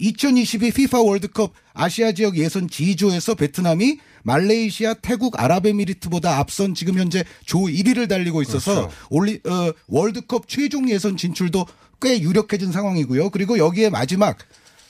[0.00, 7.60] 2022 FIFA 월드컵 아시아 지역 예선 G조에서 베트남이 말레이시아, 태국, 아랍에미리트보다 앞선 지금 현재 조
[7.60, 8.96] 1위를 달리고 있어서 그렇죠.
[9.10, 11.66] 올리 어, 월드컵 최종 예선 진출도
[12.00, 13.30] 꽤 유력해진 상황이고요.
[13.30, 14.38] 그리고 여기에 마지막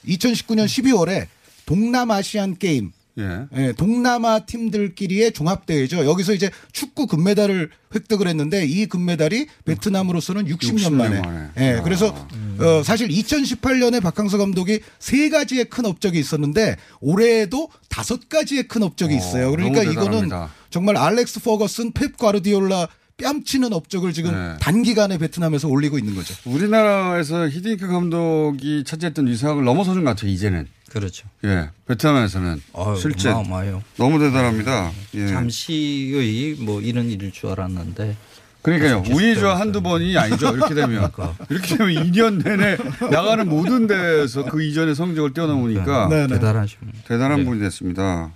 [0.06, 1.26] 2019년 12월에
[1.66, 3.46] 동남아시안 게임 예.
[3.56, 6.04] 예, 동남아 팀들끼리의 종합대회죠.
[6.06, 11.20] 여기서 이제 축구 금메달을 획득을 했는데 이 금메달이 베트남으로서는 60년, 60년 만에.
[11.20, 11.48] 만에.
[11.58, 11.82] 예, 아.
[11.82, 12.14] 그래서
[12.58, 19.14] 어, 사실 2018년에 박항서 감독이 세 가지의 큰 업적이 있었는데 올해에도 다섯 가지의 큰 업적이
[19.14, 19.50] 어, 있어요.
[19.50, 20.30] 그러니까 너무 이거는.
[20.70, 22.88] 정말 알렉스 퍼거슨, 펩 과르디올라
[23.20, 24.56] 뺨치는 업적을 지금 네.
[24.60, 26.34] 단기간에 베트남에서 올리고 있는 거죠.
[26.44, 30.30] 우리나라에서 히딩크 감독이 차지했던 위상을 넘어서는 것 같아요.
[30.30, 30.66] 이제는.
[30.90, 31.28] 그렇죠.
[31.44, 31.70] 예.
[31.86, 33.82] 베트남에서는 아유, 실제 어마어마해요.
[33.96, 34.90] 너무 대단합니다.
[35.14, 35.28] 예.
[35.28, 38.16] 잠시의 뭐 이런 일일 줄 알았는데
[38.62, 39.02] 그러니까요.
[39.02, 40.54] 계속 한두 번이 아니죠.
[40.54, 41.10] 이렇게 되면.
[41.12, 41.34] 그러니까.
[41.48, 42.76] 이렇게 되면 2년 내내
[43.10, 46.34] 나가는 모든 데에서 그 이전의 성적을 뛰어넘으니까 네, 네.
[46.34, 46.98] 대단하십니다.
[47.06, 47.44] 대단한 네.
[47.44, 48.32] 분이 됐습니다.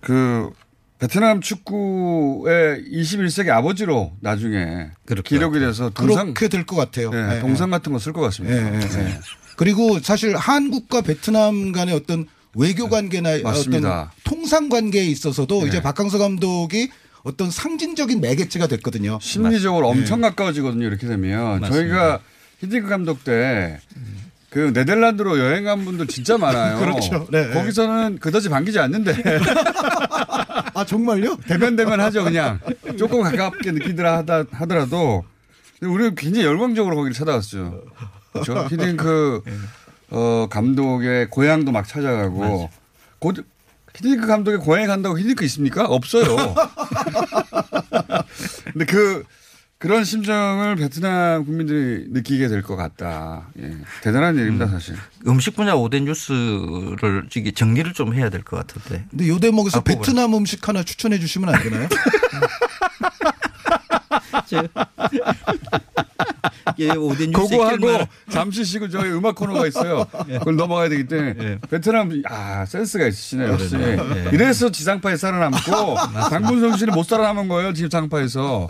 [0.00, 0.50] 그
[1.00, 5.58] 베트남 축구의 21세기 아버지로 나중에 것 기록이.
[5.58, 7.10] 돼서 동상, 그렇게 될 것 같아요.
[7.14, 8.56] 예, 예, 동상 같은 거 쓸 것 같습니다.
[8.56, 9.18] 예, 예, 예.
[9.56, 13.88] 그리고 사실 한국과 베트남 간의 어떤 외교 관계나 맞습니다.
[14.00, 15.68] 어떤 통상 관계에 있어서도 네.
[15.68, 16.90] 이제 박항서 감독이
[17.22, 19.18] 어떤 상징적인 매개체가 됐거든요.
[19.22, 20.86] 심리적으로 엄청 가까워지거든요.
[20.86, 21.68] 이렇게 되면 맞습니다.
[21.74, 22.20] 저희가
[22.60, 26.78] 히딩크 감독 때그 네덜란드로 여행 간 분들 진짜 많아요.
[26.80, 27.26] 그렇죠.
[27.30, 27.54] 네, 네.
[27.54, 29.14] 거기서는 그다지 반기지 않는데
[30.80, 31.36] 아 정말요?
[31.46, 32.58] 대면 대면 하죠 그냥
[32.98, 35.24] 조금 가깝게 느끼더라 하다 하더라도
[35.82, 37.82] 우리는 굉장히 열광적으로 거기를 찾아갔죠.
[38.32, 38.66] 그렇죠.
[38.70, 39.42] 히딩크
[40.10, 42.70] 어, 감독의 고향도 막 찾아가고
[43.18, 43.44] 곧
[43.94, 45.84] 히딩크 감독의 고향에 간다고 히딩크 있습니까?
[45.84, 46.54] 없어요.
[48.72, 49.24] 근데 그
[49.80, 53.48] 그런 심정을 베트남 국민들이 느끼게 될 것 같다.
[53.58, 53.74] 예.
[54.02, 54.94] 대단한 일입니다, 사실.
[55.26, 59.06] 음식 분야 5대 뉴스를 이게 정리를 좀 해야 될 것 같은데.
[59.10, 60.02] 근데 요 대목에서 앞부분.
[60.02, 61.88] 베트남 음식 하나 추천해 주시면 안 되나요?
[66.76, 70.06] 이게 5대 뉴스 그거 하고 잠시 쉬고 저희 음악 코너가 있어요.
[70.28, 70.38] 예.
[70.40, 71.58] 그걸 넘어가야 되기 때문에 예.
[71.70, 73.52] 베트남 아 센스가 있으시네요.
[73.52, 73.76] 역시.
[73.76, 74.30] 예.
[74.32, 75.96] 이래서 지상파에 살아남고
[76.28, 77.72] 장문성 씨는 못 살아남은 거예요.
[77.72, 78.68] 지상파에서.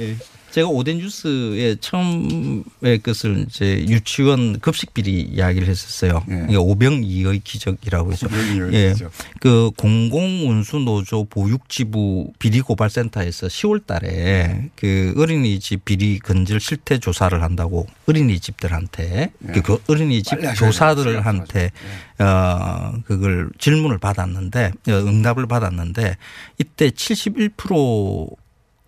[0.00, 0.16] 예.
[0.56, 6.24] 제가 오덴 뉴스에 처음에 것을 이제 유치원 급식 비리 이야기를 했었어요.
[6.30, 6.56] 예.
[6.56, 8.26] 오병이의 기적이라고 해서.
[8.26, 8.92] 오병이의 예.
[8.94, 9.12] 기적.
[9.38, 19.60] 그 공공운수노조 보육지부 비리고발센터에서 10월 달에 그 어린이집 비리 건절 실태 조사를 한다고 어린이집들한테 예.
[19.60, 21.70] 그 어린이집 빨리 하셔야 교사들한테
[22.18, 26.16] 어 그걸 질문을 받았는데 어, 응답을 받았는데
[26.58, 28.36] 이때 71%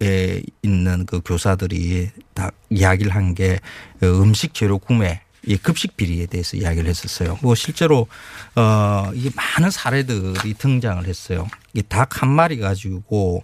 [0.01, 3.59] 에 있는 그 교사들이 다 이야기를 한 게
[4.03, 7.39] 음식 재료 구매 이 급식 비리에 대해서 이야기를 했었어요.
[7.43, 8.07] 뭐 실제로
[8.55, 11.49] 어 이게 많은 사례들이 등장을 했어요.
[11.75, 13.43] 이 닭 한 마리 가지고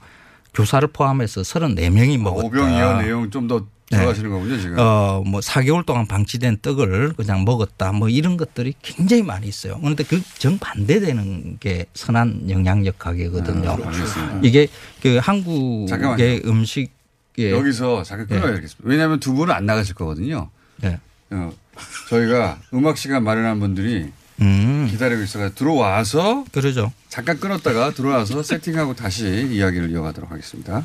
[0.55, 2.47] 교사를 포함해서 34명이 먹었다.
[2.47, 4.78] 오병이어 내용 좀 더 들어가시는 거군요, 지금.
[4.78, 7.92] 어, 뭐 4개월 동안 방치된 떡을 그냥 먹었다.
[7.92, 9.78] 뭐 이런 것들이 굉장히 많이 있어요.
[9.80, 13.70] 그런데 그 정반대되는 게 선한 영양력 가게거든요.
[13.70, 14.40] 아, 알겠습니다.
[14.42, 14.68] 이게
[15.02, 16.40] 그 한국의 잠깐만요.
[16.44, 18.83] 음식에 여기서 잠깐 끊어야겠습니다.
[18.83, 20.50] 왜냐하면 두 분은 안 나가실 거거든요.
[20.76, 20.98] 네.
[21.30, 21.52] 어,
[22.11, 24.88] 저희가 음악 시간 마련한 분들이 음.
[24.90, 26.92] 기다리고 있어서 들어와서 그러죠.
[27.09, 30.85] 잠깐 끊었다가 들어와서 세팅하고 다시 이야기를 이어가도록 하겠습니다.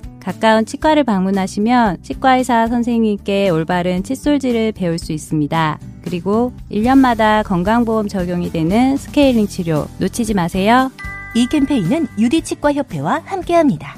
[0.21, 5.79] 가까운 치과를 방문하시면 치과의사 선생님께 올바른 칫솔질을 배울 수 있습니다.
[6.03, 10.91] 그리고 1년마다 건강보험 적용이 되는 스케일링 치료 놓치지 마세요.
[11.33, 13.97] 이 캠페인은 유디치과협회와 함께합니다.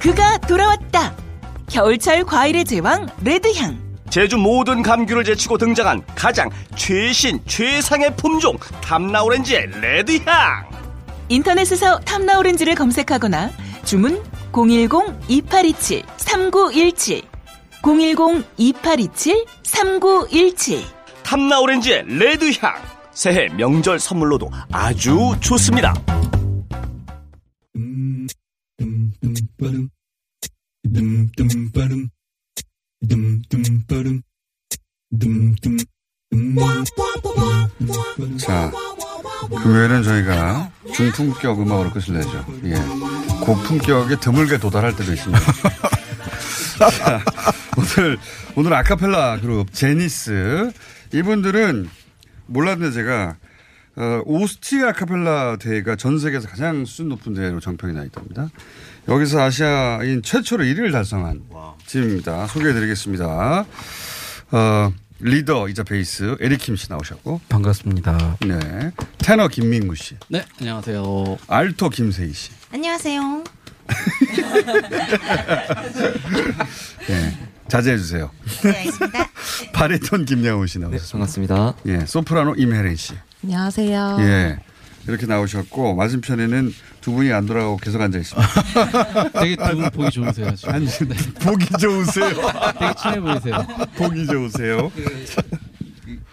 [0.00, 1.14] 그가 돌아왔다.
[1.68, 3.78] 겨울철 과일의 제왕 레드향.
[4.08, 10.69] 제주 모든 감귤을 제치고 등장한 가장 최신 최상의 품종 탐나오렌지의 레드향
[11.30, 13.50] 인터넷에서 탐나오렌지를 검색하거나
[13.84, 17.22] 주문 010-2827-3917
[17.82, 20.82] 010-2827-3917
[21.24, 22.74] 탐나오렌지의 레드향.
[23.12, 25.94] 새해 명절 선물로도 아주 좋습니다.
[38.38, 38.70] 자,
[39.56, 42.44] 금요일은 저희가 중품격 음악으로 끝을 내죠.
[42.64, 42.74] 예.
[43.44, 45.52] 고품격에 드물게 도달할 때도 있습니다.
[46.90, 47.24] 자,
[47.76, 48.18] 오늘,
[48.56, 50.70] 오늘 아카펠라 그룹 제니스.
[51.12, 51.90] 이분들은
[52.46, 53.36] 몰랐는데 제가,
[53.96, 58.48] 어, 오스트리아 아카펠라 대회가 전 세계에서 가장 수준 높은 대회로 정평이 나 있답니다.
[59.08, 61.42] 여기서 아시아인 최초로 1위를 달성한
[61.86, 62.46] 팀입니다.
[62.46, 63.64] 소개해 드리겠습니다.
[64.52, 67.40] 어, 리더이자 베이스 에리킴 씨 나오셨고.
[67.48, 68.38] 반갑습니다.
[68.46, 68.90] 네.
[69.18, 70.16] 테너 김민구 씨.
[70.28, 71.38] 네, 안녕하세요.
[71.46, 72.50] 알토 김세희 씨.
[72.72, 73.44] 안녕하세요.
[77.08, 77.38] 네.
[77.68, 78.30] 자제해 주세요.
[78.64, 79.30] 네, 알겠습니다.
[79.72, 81.12] 바리톤 김양훈 씨 나오셨습니다.
[81.12, 81.74] 반갑습니다.
[81.86, 82.06] 예.
[82.06, 83.14] 소프라노 임혜린 씨.
[83.44, 84.16] 안녕하세요.
[84.20, 84.58] 예.
[85.08, 89.30] 이렇게 나오셨고 맞은편에는 두 분이 안 돌아가고 계속 앉아 있습니다.
[89.40, 90.48] 되게 두 분 보기 좋으세요.
[90.66, 90.86] 아니,
[91.40, 92.28] 보기 좋으세요.
[92.78, 93.66] 되게 친해 보이세요.
[93.96, 94.92] 보기 좋으세요.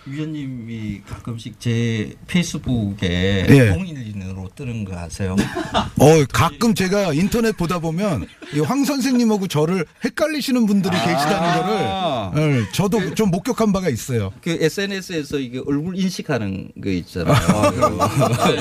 [0.09, 3.69] 위원님이 가끔씩 제 페이스북에 예.
[3.71, 5.35] 공인으로 뜨는 거 아세요?
[5.99, 12.71] 어, 가끔 제가 인터넷 보다 보면 이 황 선생님하고 저를 헷갈리시는 분들이 계시다는 거를 예,
[12.73, 14.31] 저도 좀 목격한 바가 있어요.
[14.41, 17.35] 그 SNS에서 이게 얼굴 인식하는 거 있잖아요.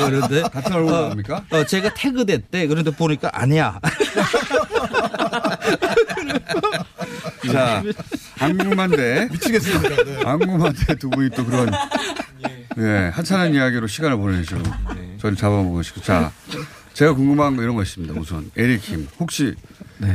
[0.07, 1.45] 그런데 같은 얼굴 어, 나옵니까?
[1.51, 2.67] 어, 제가 태그됐대.
[2.67, 3.81] 그런데 보니까 아니야.
[7.53, 7.83] 자,
[8.39, 9.29] 안궁만대.
[9.33, 10.05] 미치겠습니다.
[10.05, 10.21] 네.
[10.25, 11.71] 안궁만대 두 분이 또 그런,
[12.79, 14.63] 예, 하찮은 이야기로 시간을 보내주시고,
[15.19, 16.01] 저를 잡아먹으시고.
[16.03, 16.33] 자,
[16.95, 18.15] 제가 궁금한 거 이런 거 있습니다.
[18.19, 19.09] 우선, 에리킴.
[19.21, 19.55] 혹시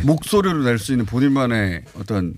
[0.04, 2.36] 목소리로 낼 수 있는 본인만의 어떤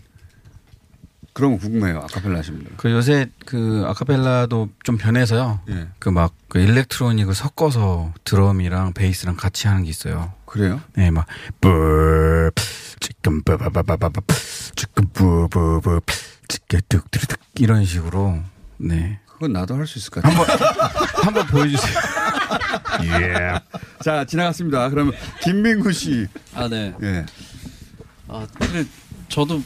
[1.33, 1.97] 그런 거 궁금해요.
[1.99, 2.73] 아카펠라 분들.
[2.77, 5.61] 그 요새 그 아카펠라도 좀 변해서요.
[5.69, 5.87] 예.
[5.97, 10.31] 그막 그 일렉트로닉을 섞어서 드럼이랑 베이스랑 같이 하는 게 있어요.
[10.45, 10.79] 그래요?
[10.95, 11.25] 네, 막
[11.59, 12.51] 뿔,
[12.99, 14.21] 지금 빠바바바바바,
[14.75, 16.01] 지금 부부부,
[16.47, 18.43] 지금 뚝뚝뚝 이런 식으로.
[18.77, 19.19] 네.
[19.27, 20.39] 그건 나도 할 수 있을 것 같아요.
[20.39, 21.93] 한번 한번 보여주세요.
[23.03, 23.59] 예.
[24.03, 24.89] 자, 지나갔습니다.
[24.89, 26.27] 그러면 김민구 씨.
[26.53, 26.93] 아, 네.
[27.01, 27.25] 예.
[28.27, 28.86] 아, 근데
[29.29, 29.62] 저도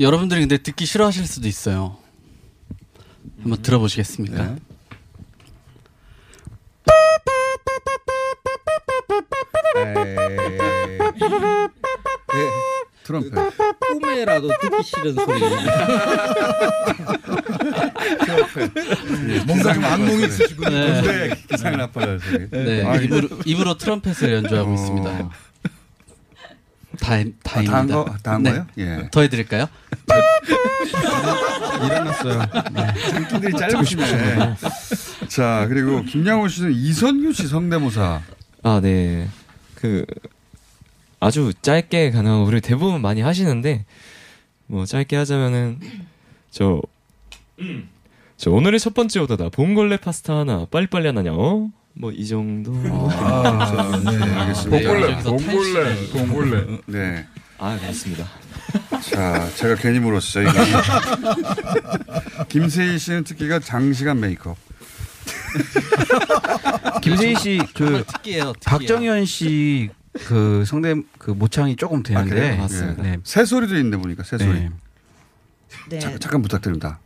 [0.00, 1.98] 여러분들이 근데 듣기 싫어하실 수도 있어요.
[3.42, 4.42] 한번 들어보시겠습니까?
[4.44, 4.56] 네.
[9.76, 11.68] 예.
[13.04, 13.32] 트럼펫.
[14.00, 15.40] 꿈에라도 듣기 싫은 소리.
[19.46, 20.70] 뭔가 좀 악몽이 있으시군요.
[20.70, 21.34] 네.
[21.50, 22.18] 기상이 나빠요.
[22.50, 24.74] 네, 아, 입으로, 입으로 트럼펫을 연주하고 어.
[24.74, 25.30] 있습니다.
[27.00, 27.72] 다, 아, 다입니다.
[27.72, 28.50] 다한 거, 다한 네.
[28.50, 28.66] 거예요?
[28.78, 29.08] 예.
[29.10, 29.66] 더 해드릴까요?
[31.84, 32.42] 일어났어요.
[33.10, 34.54] 장기들이 짧으시네.
[35.28, 38.20] 자, 그리고 김양호 씨는 이선규 씨 성대모사.
[38.62, 39.28] 아, 네.
[39.74, 40.04] 그
[41.22, 43.84] 아주 짧게 가능한 우리 대부분 많이 하시는데
[44.66, 45.78] 뭐 짧게 하자면은
[46.50, 46.82] 저
[48.36, 51.68] 저 오늘의 첫 번째 오더다 봉골레 파스타 하나 빨리빨리 하나냐 어?
[51.92, 54.88] 뭐 이 정도 아, 네, 알겠습니다.
[54.90, 56.78] 봉골레, 봉골레, 봉골레.
[56.86, 57.26] 네.
[57.58, 58.26] 아 그렇습니다
[59.12, 60.48] 자, 제가 괜히 물었어요.
[60.48, 62.44] 이거.
[62.48, 64.56] 김세희 씨는 특기가 장시간 메이크업.
[67.02, 68.54] 김세희 씨 그 특기예요.
[68.64, 69.90] 박정현 씨
[70.26, 72.56] 그 성대 그 모창이 조금 아, 되는데 그래요?
[72.58, 73.02] 맞습니다.
[73.02, 73.18] 네.
[73.24, 74.60] 새 소리도 있는데 보니까 새 소리.
[74.60, 74.70] 네.
[75.88, 75.98] 네.
[75.98, 76.98] 잠, 잠깐 부탁드립니다.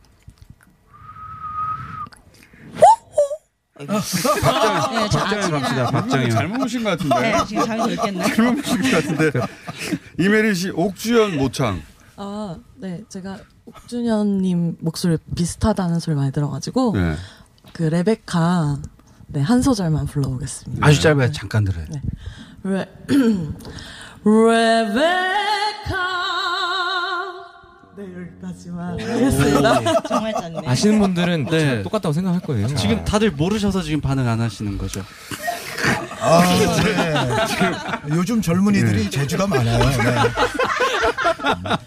[3.79, 5.91] 네, 저 박정현 아침이나- 갑시다.
[5.91, 6.29] 박정현.
[6.31, 7.21] 잘못 보신 것 같은데.
[7.21, 8.33] 네, 지금 잘못 읽겠네.
[8.35, 9.31] 잘못 보신 것 같은데.
[10.17, 11.81] 이메리 씨 옥주연 모창.
[12.15, 13.03] 아, 네.
[13.07, 17.15] 제가 옥준현님 목소리 비슷하다는 소리 많이 들어가지고 네.
[17.73, 18.77] 그 레베카
[19.27, 20.85] 네, 한 소절만 불러보겠습니다.
[20.85, 21.31] 아주 짧아요.
[21.31, 21.85] 잠깐 들어요.
[21.89, 22.01] 네.
[22.67, 22.85] 레,
[24.25, 24.97] 레베카
[27.95, 30.01] 네, 여기까지만 하겠습니다.
[30.03, 30.67] 정말 짧네.
[30.67, 31.81] 아시는 분들은 네.
[31.83, 35.01] 똑같다고 생각할 거예요 지금 다들 모르셔서 지금 반응 안 하시는 거죠?
[36.19, 36.41] 아,
[36.83, 37.45] 네.
[37.47, 37.73] 지금
[38.17, 39.79] 요즘 젊은이들이 재주가 많아요.
[39.79, 39.95] 네.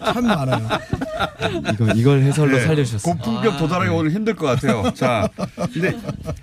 [0.03, 0.67] 참 많아요.
[1.73, 2.65] 이거 이걸 해설로 네.
[2.65, 3.13] 살려주셨어요.
[3.17, 4.91] 고품격 도달하기 오늘 힘들 것 같아요.
[4.95, 5.27] 자,
[5.73, 5.95] 근데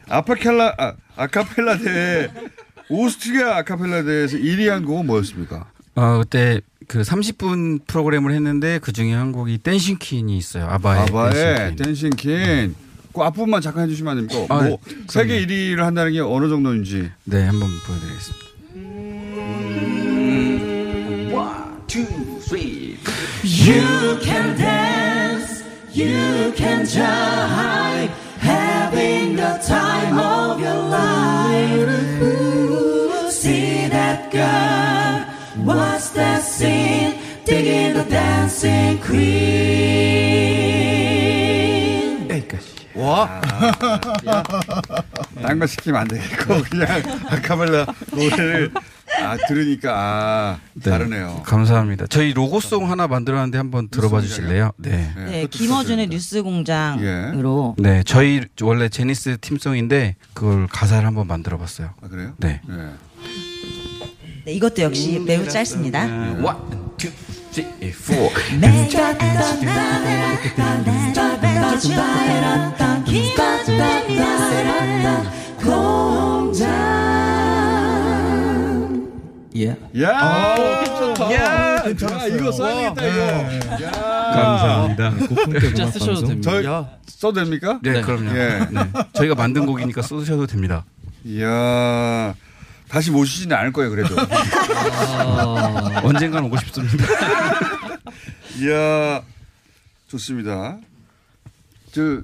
[0.09, 2.29] 아파켈라 아, 아카펠라 대회
[2.90, 5.66] 오스트리아 아카펠라 대회에서 1위 한 곡은 뭐였습니까?
[5.94, 10.66] 어, 그때 그 30분 프로그램을 했는데 그 중에 한 곡이 Dancing Queen이 있어요.
[10.66, 12.74] 아바의, 아바의 Dancing Queen.
[13.12, 14.55] 그 앞부분만 잠깐 해주시면 안 됩니까?
[14.55, 14.94] 아, 뭐 네.
[15.09, 17.11] 세계 1위를 한다는 게 어느 정도인지.
[17.24, 18.48] 네, 한번 보여드리겠습니다.
[23.44, 27.27] You can dance, you can jive,
[39.11, 39.18] 퀸.
[42.31, 42.66] 여기까지.
[42.94, 43.40] 네, 와.
[44.27, 44.42] 아,
[45.37, 45.42] 예.
[45.42, 46.62] 딴거 시키면 안 되겠고 네.
[46.62, 48.73] 그냥 아카펠라 노래를
[49.23, 50.90] 아 들으니까 아 네.
[50.90, 51.42] 다르네요.
[51.44, 52.07] 감사합니다.
[52.09, 54.73] 저희 로고송 하나 만들었는데 한번 들어봐 주실래요?
[54.77, 55.12] 네.
[55.16, 57.77] 네, 네 김어준의 뉴스 공장으로.
[57.79, 57.83] 예.
[57.83, 61.90] 네, 저희 원래 제니스 팀송인데 그걸 가사를 한번 만들어 봤어요.
[62.03, 62.35] 아, 그래요?
[62.38, 62.61] 네.
[62.68, 62.75] 예.
[64.44, 64.53] 네.
[64.53, 66.09] 이것도 역시 매우 짧습니다.
[66.09, 66.42] 예.
[66.42, 67.09] 원, 투,
[67.52, 68.30] G4
[80.02, 83.87] 야, 야, 괜찮아 이거 써야겠다 이거.
[84.32, 85.12] 감사합니다.
[85.61, 86.50] 진짜 쓰셔도 됩니다.
[86.50, 86.66] 저희
[87.06, 87.80] 써도 됩니까?
[87.82, 88.00] 네, 네.
[88.02, 88.30] 그럼요.
[88.38, 88.66] 예.
[88.70, 88.80] 네.
[89.14, 90.84] 저희가 만든 곡이니까 쓰셔도 됩니다.
[91.40, 92.34] 야.
[92.88, 94.14] 다시 모시지는 않을 거예요, 그래도.
[94.18, 96.01] 아.
[96.05, 97.05] 언젠간 오고 싶습니다.
[98.61, 99.22] 이야.
[100.09, 100.79] 좋습니다.
[101.92, 102.22] 저,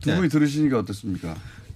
[0.00, 0.16] 두 네.
[0.16, 1.34] 분이 들으시니까 어떻습니까?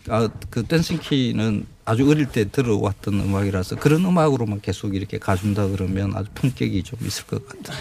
[0.08, 6.28] 아, 그 댄싱키는 아주 어릴 때 들어왔던 음악이라서 그런 음악으로만 계속 이렇게 가준다 그러면 아주
[6.34, 7.78] 품격이 좀 있을 것 같아요.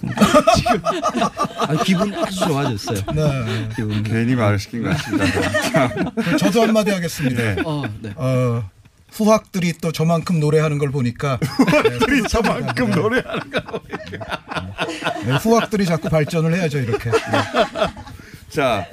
[0.56, 2.98] 지금 아, 기분이 아주 좋아졌어요.
[3.14, 3.68] 네.
[3.76, 4.02] 기분이.
[4.02, 6.36] 괜히 말을 시킨 것 같습니다.
[6.38, 7.42] 저도 한마디 하겠습니다.
[7.54, 7.62] 네.
[7.64, 8.12] 어, 네.
[8.16, 8.70] 어,
[9.10, 13.62] 후학들이 또 저만큼 노래하는 걸 보니까 후학들이 저만큼 노래하는 걸
[15.24, 17.10] 네, 후학들이 자꾸 발전을 해야죠 이렇게.
[18.48, 18.86] 자,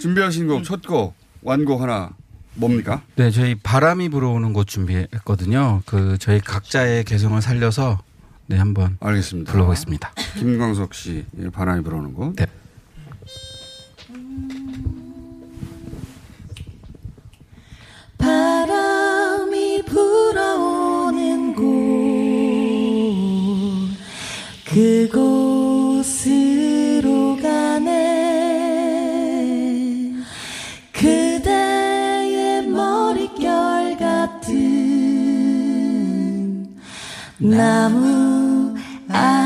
[0.00, 2.10] 준비하신 곡, 첫 곡, 완곡 하나,
[2.54, 3.02] 뭡니까?
[3.16, 5.82] 네, 저희 바람이 불어오는 곳 준비했거든요.
[5.86, 8.00] 그 저희 각자의 개성을 살려서
[8.46, 9.50] 네 한번 알겠습니다.
[9.52, 10.12] 불러보겠습니다.
[10.38, 12.36] 김광석 씨, 예, 바람이 불어오는 곳.
[12.36, 12.46] 네.
[19.86, 21.64] 불어오는 곳.
[25.94, 27.94] 그곳으로 가네.
[30.92, 34.54] 그대의 머릿결 같은
[37.38, 38.74] 나무
[39.08, 39.43] 아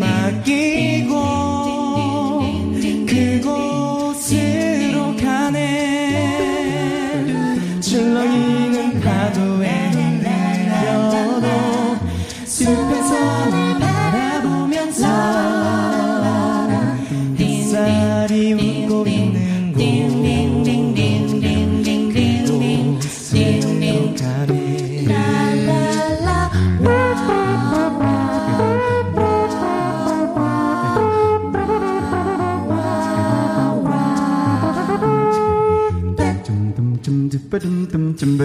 [0.00, 0.71] 바람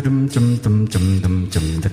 [0.01, 1.89] 둠둠 줌바둠 줌둠 줌둠 줌다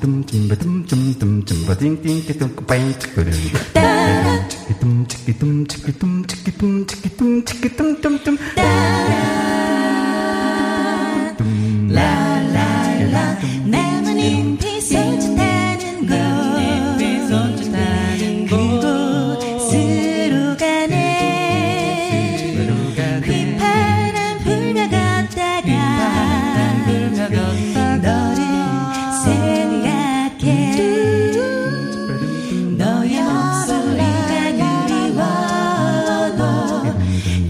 [0.00, 3.32] 둠둠 줌바둠 줌둠 줌바딩 띵띵 빠잉 치끄름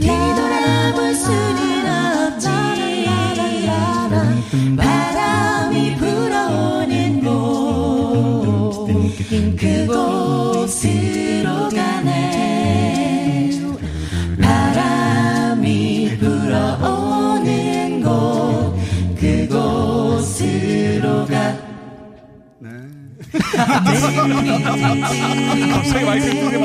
[0.01, 2.49] 뒤돌아볼 수는 없지.
[4.77, 8.87] 바람이 불어오는 곳
[9.59, 13.51] 그곳으로 가네.
[14.41, 18.75] 바람이 불어오는 곳
[19.19, 21.57] 그곳으로 가.
[25.71, 26.59] 갑자기 마이크 크게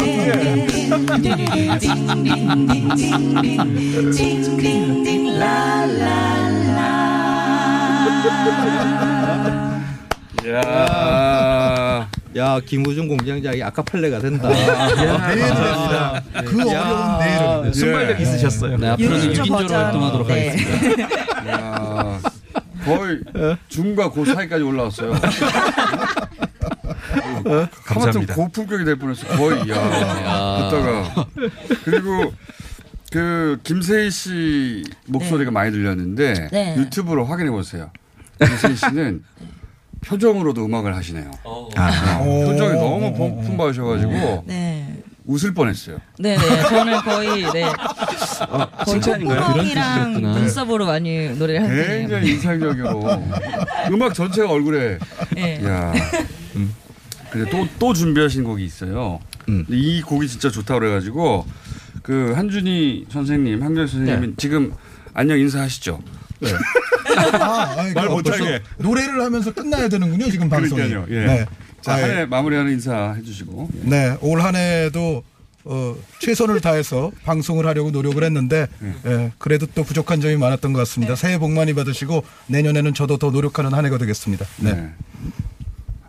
[4.15, 6.85] 딩딩딩 라라라
[10.47, 12.07] 야.
[12.37, 14.49] 야, 김우중 공장장이 아카펠레가 된다.
[14.49, 16.21] 내일입니다.
[16.45, 17.73] 그 어려운 내일은.
[17.73, 18.77] 순발력 있으셨어요.
[18.77, 19.29] 네, 앞으로는 예.
[19.33, 20.49] 6인조로 활동하도록 네.
[20.49, 21.03] 하겠습니다.
[21.49, 22.19] 야,
[22.83, 23.19] 거의
[23.69, 25.13] 중과 고 사이까지 올라왔어요.
[27.45, 28.35] 하마터 감사합니다.
[28.35, 29.27] 고품격이 될 뻔했어.
[29.27, 29.75] 거의 야.
[30.69, 31.27] 듣다가
[31.83, 32.33] 그리고
[33.11, 36.75] 그 김세희 씨 목소리가 많이 들렸는데 네.
[36.77, 37.91] 유튜브로 확인해 보세요.
[38.39, 39.23] 김세희 씨는
[40.05, 41.31] 표정으로도 음악을 하시네요.
[41.75, 42.19] 아.
[42.23, 45.01] 네, 표정이 너무 품- 풍부하셔가지고 네.
[45.25, 45.97] 웃을 뻔했어요.
[46.19, 46.61] 네네.
[46.69, 47.63] 저는 거의, 네.
[47.63, 49.39] 거의 칭찬인가요?
[49.41, 50.33] 콧구멍이랑 그런 뜻이었구나.
[50.39, 51.97] 눈썹으로 많이 노래를 할 때요.
[51.99, 53.23] 굉장히 인상적으로
[53.91, 54.99] 음악 전체가 얼굴에.
[55.33, 55.63] 네.
[55.65, 55.91] 야.
[56.53, 56.71] 근
[57.43, 59.19] 데 또, 또 준비하신 곡이 있어요.
[59.45, 61.45] 근데 이 곡이 진짜 좋다고 그래가지고
[62.01, 64.73] 그 한준희 선생님, 한결 선생님은 지금
[65.13, 66.01] 안녕 인사하시죠.
[66.41, 66.49] 네.
[67.39, 68.61] 아, 아니, 말그 못하게.
[68.77, 70.81] 노래를 하면서 끝나야 되는군요, 지금 방송이.
[70.89, 71.05] 그러니까요.
[71.09, 71.25] 예.
[71.25, 71.45] 네.
[71.81, 72.03] 자, 아, 예.
[72.03, 73.69] 한해 마무리하는 인사 해주시고.
[73.85, 73.89] 예.
[73.89, 75.23] 네, 올 한 해도
[75.67, 78.67] 어, 최선을 다해서 방송을 하려고 노력을 했는데
[79.07, 81.15] 예, 그래도 또 부족한 점이 많았던 것 같습니다.
[81.15, 84.45] 새해 복 많이 받으시고 내년에는 저도 더 노력하는 한 해가 되겠습니다.
[84.57, 84.91] 네.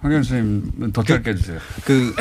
[0.06, 1.58] 황현 선생님은 더 짧게 해주세요.
[1.84, 2.14] 그,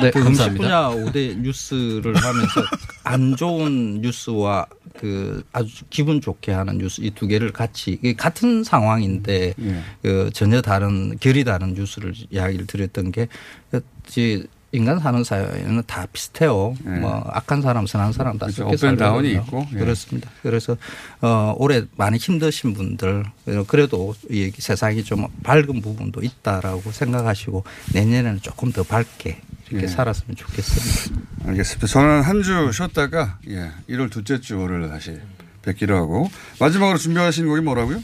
[0.00, 0.90] 네, 그 음식 감사합니다.
[0.90, 2.62] 분야 5대 뉴스를 하면서
[3.04, 4.66] 안 좋은 뉴스와
[4.98, 9.82] 그 아주 기분 좋게 하는 뉴스 이 두 개를 같이 같은 상황인데 예.
[10.02, 13.26] 그 전혀 다른 결이 다른 뉴스를 이야기를 드렸던 게
[13.70, 16.74] 그, 이제 인간 사는 사회는 다 비슷해요.
[16.84, 18.64] 뭐 악한 사람, 선한 사람 다 그렇죠.
[18.64, 19.28] 섞여 살거든요.
[19.40, 19.78] 있고, 예.
[19.78, 20.30] 그렇습니다.
[20.42, 20.76] 그래서
[21.20, 23.24] 어 올해 많이 힘드신 분들
[23.66, 27.64] 그래도 이 세상이 좀 밝은 부분도 있다라고 생각하시고
[27.94, 29.40] 내년에는 조금 더 밝게
[29.70, 29.88] 이렇게 예.
[29.88, 31.26] 살았으면 좋겠습니다.
[31.48, 31.86] 알겠습니다.
[31.86, 35.18] 저는 한 주 쉬었다가 예, 1월 둘째 주를 다시
[35.62, 38.00] 뵙기로 하고 마지막으로 준비하신 곡이 뭐라고요?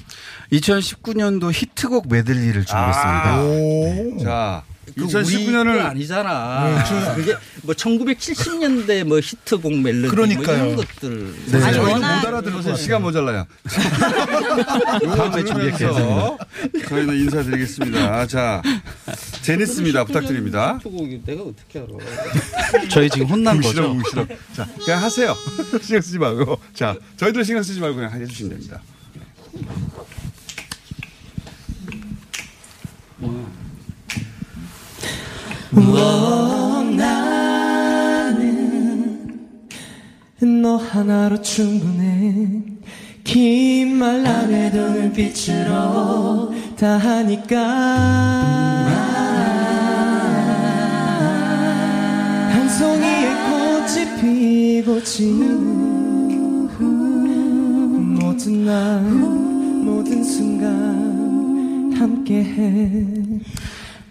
[0.53, 3.43] 2019년도 히트곡 메들리를 준비했습니다.
[3.43, 4.19] 오.
[4.23, 4.63] 자,
[4.99, 6.65] 그 2019년을 우리 거 아니잖아.
[6.71, 10.57] 네, 저- 그게 뭐 1970년대 뭐 히트곡 멜로디 그러니까요.
[10.57, 11.35] 뭐 이런 것들.
[11.53, 11.63] 네.
[11.63, 12.77] 아니, 저희는 못 같아요.
[12.77, 13.47] 시간 모자라요.
[15.17, 16.39] 다음에 준비할게요.
[16.89, 18.27] 저희는 인사드리겠습니다.
[18.27, 18.63] 자,
[19.43, 20.05] 제니스입니다.
[20.05, 20.79] 부탁드립니다.
[20.81, 22.89] 히트곡이 내가 어떻게 알아?
[22.89, 23.93] 저희 지금 혼난 거죠?
[23.93, 24.27] 뭉시러.
[24.55, 25.37] 자, 그냥 하세요.
[25.83, 26.59] 신경 쓰지 말고.
[26.73, 28.81] 자, 저희들 신경 쓰지 말고 그냥 해주시면 됩니다.
[35.77, 38.39] 뭐 나는
[40.63, 42.63] 너 하나로 충분해.
[43.25, 47.57] 긴 말 안 해도 눈빛으로 다 하니까.
[52.53, 55.87] 한 송이의 꽃이 피고 지는
[58.19, 63.03] 모든 날 모든 순간 함께해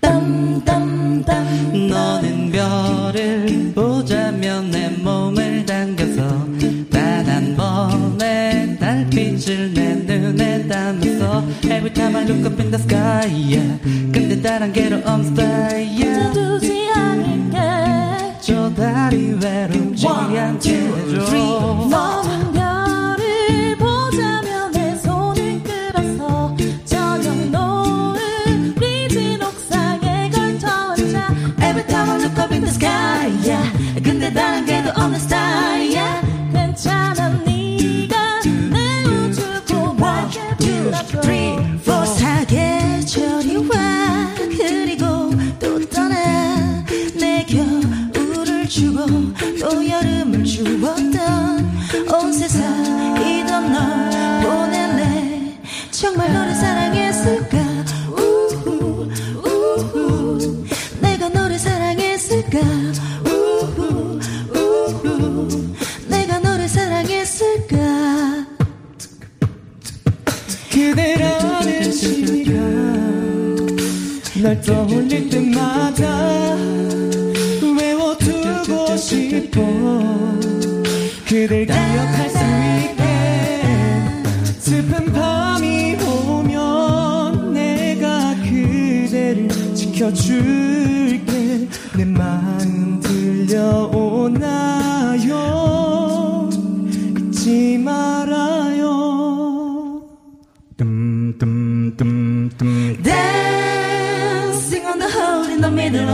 [0.06, 6.46] 땀땀땀 너는 별을 보자면 내 몸을 당겨서
[6.92, 13.28] 단 한 번의 달빛을 내 눈에 담아서 Every time I look up in the sky
[13.28, 13.80] yeah.
[14.12, 16.34] 근데 다른 게로 on style yeah.
[16.34, 17.58] 두지 않을게
[18.42, 21.75] 저 달이 외롭지 않게 해줘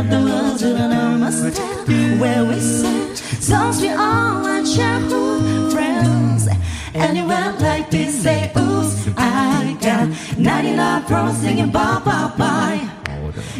[0.01, 6.47] in the middle of the with where we sang songs we all our childhood friends.
[6.93, 12.89] Anywhere like this, say oops, I got 99 pros singing bye bye bye.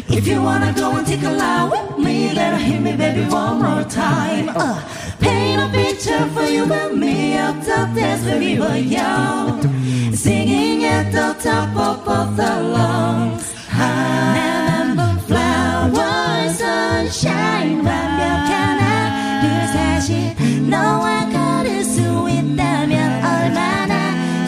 [0.08, 3.62] If you wanna go and take a line with me, then hit me, baby, one
[3.62, 4.48] more time.
[4.48, 4.82] Uh,
[5.20, 9.62] paint a picture for you and me up the dance when we were young,
[10.12, 13.52] singing at the top of both our lungs.
[13.72, 14.41] Remember
[20.72, 23.94] 너와 걸을 수 있다면 얼마나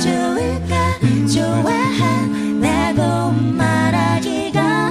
[0.00, 0.98] 좋을까?
[1.30, 3.00] 좋아한다고
[3.52, 4.90] 말하기가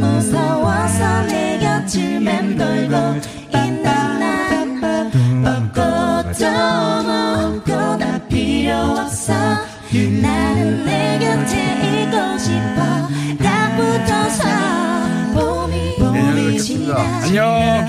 [0.00, 2.96] 무서워서 내 곁을 맴돌고
[3.54, 4.80] 있는 난
[5.44, 6.40] 벚꽃도
[7.98, 9.34] 다 필요 없어.
[10.22, 11.52] 나는 내 곁에
[12.00, 12.78] 있고 싶어.
[13.44, 14.42] 딱 붙어서
[15.34, 16.94] 봄이 봄이 지나
[17.24, 17.82] 안녕.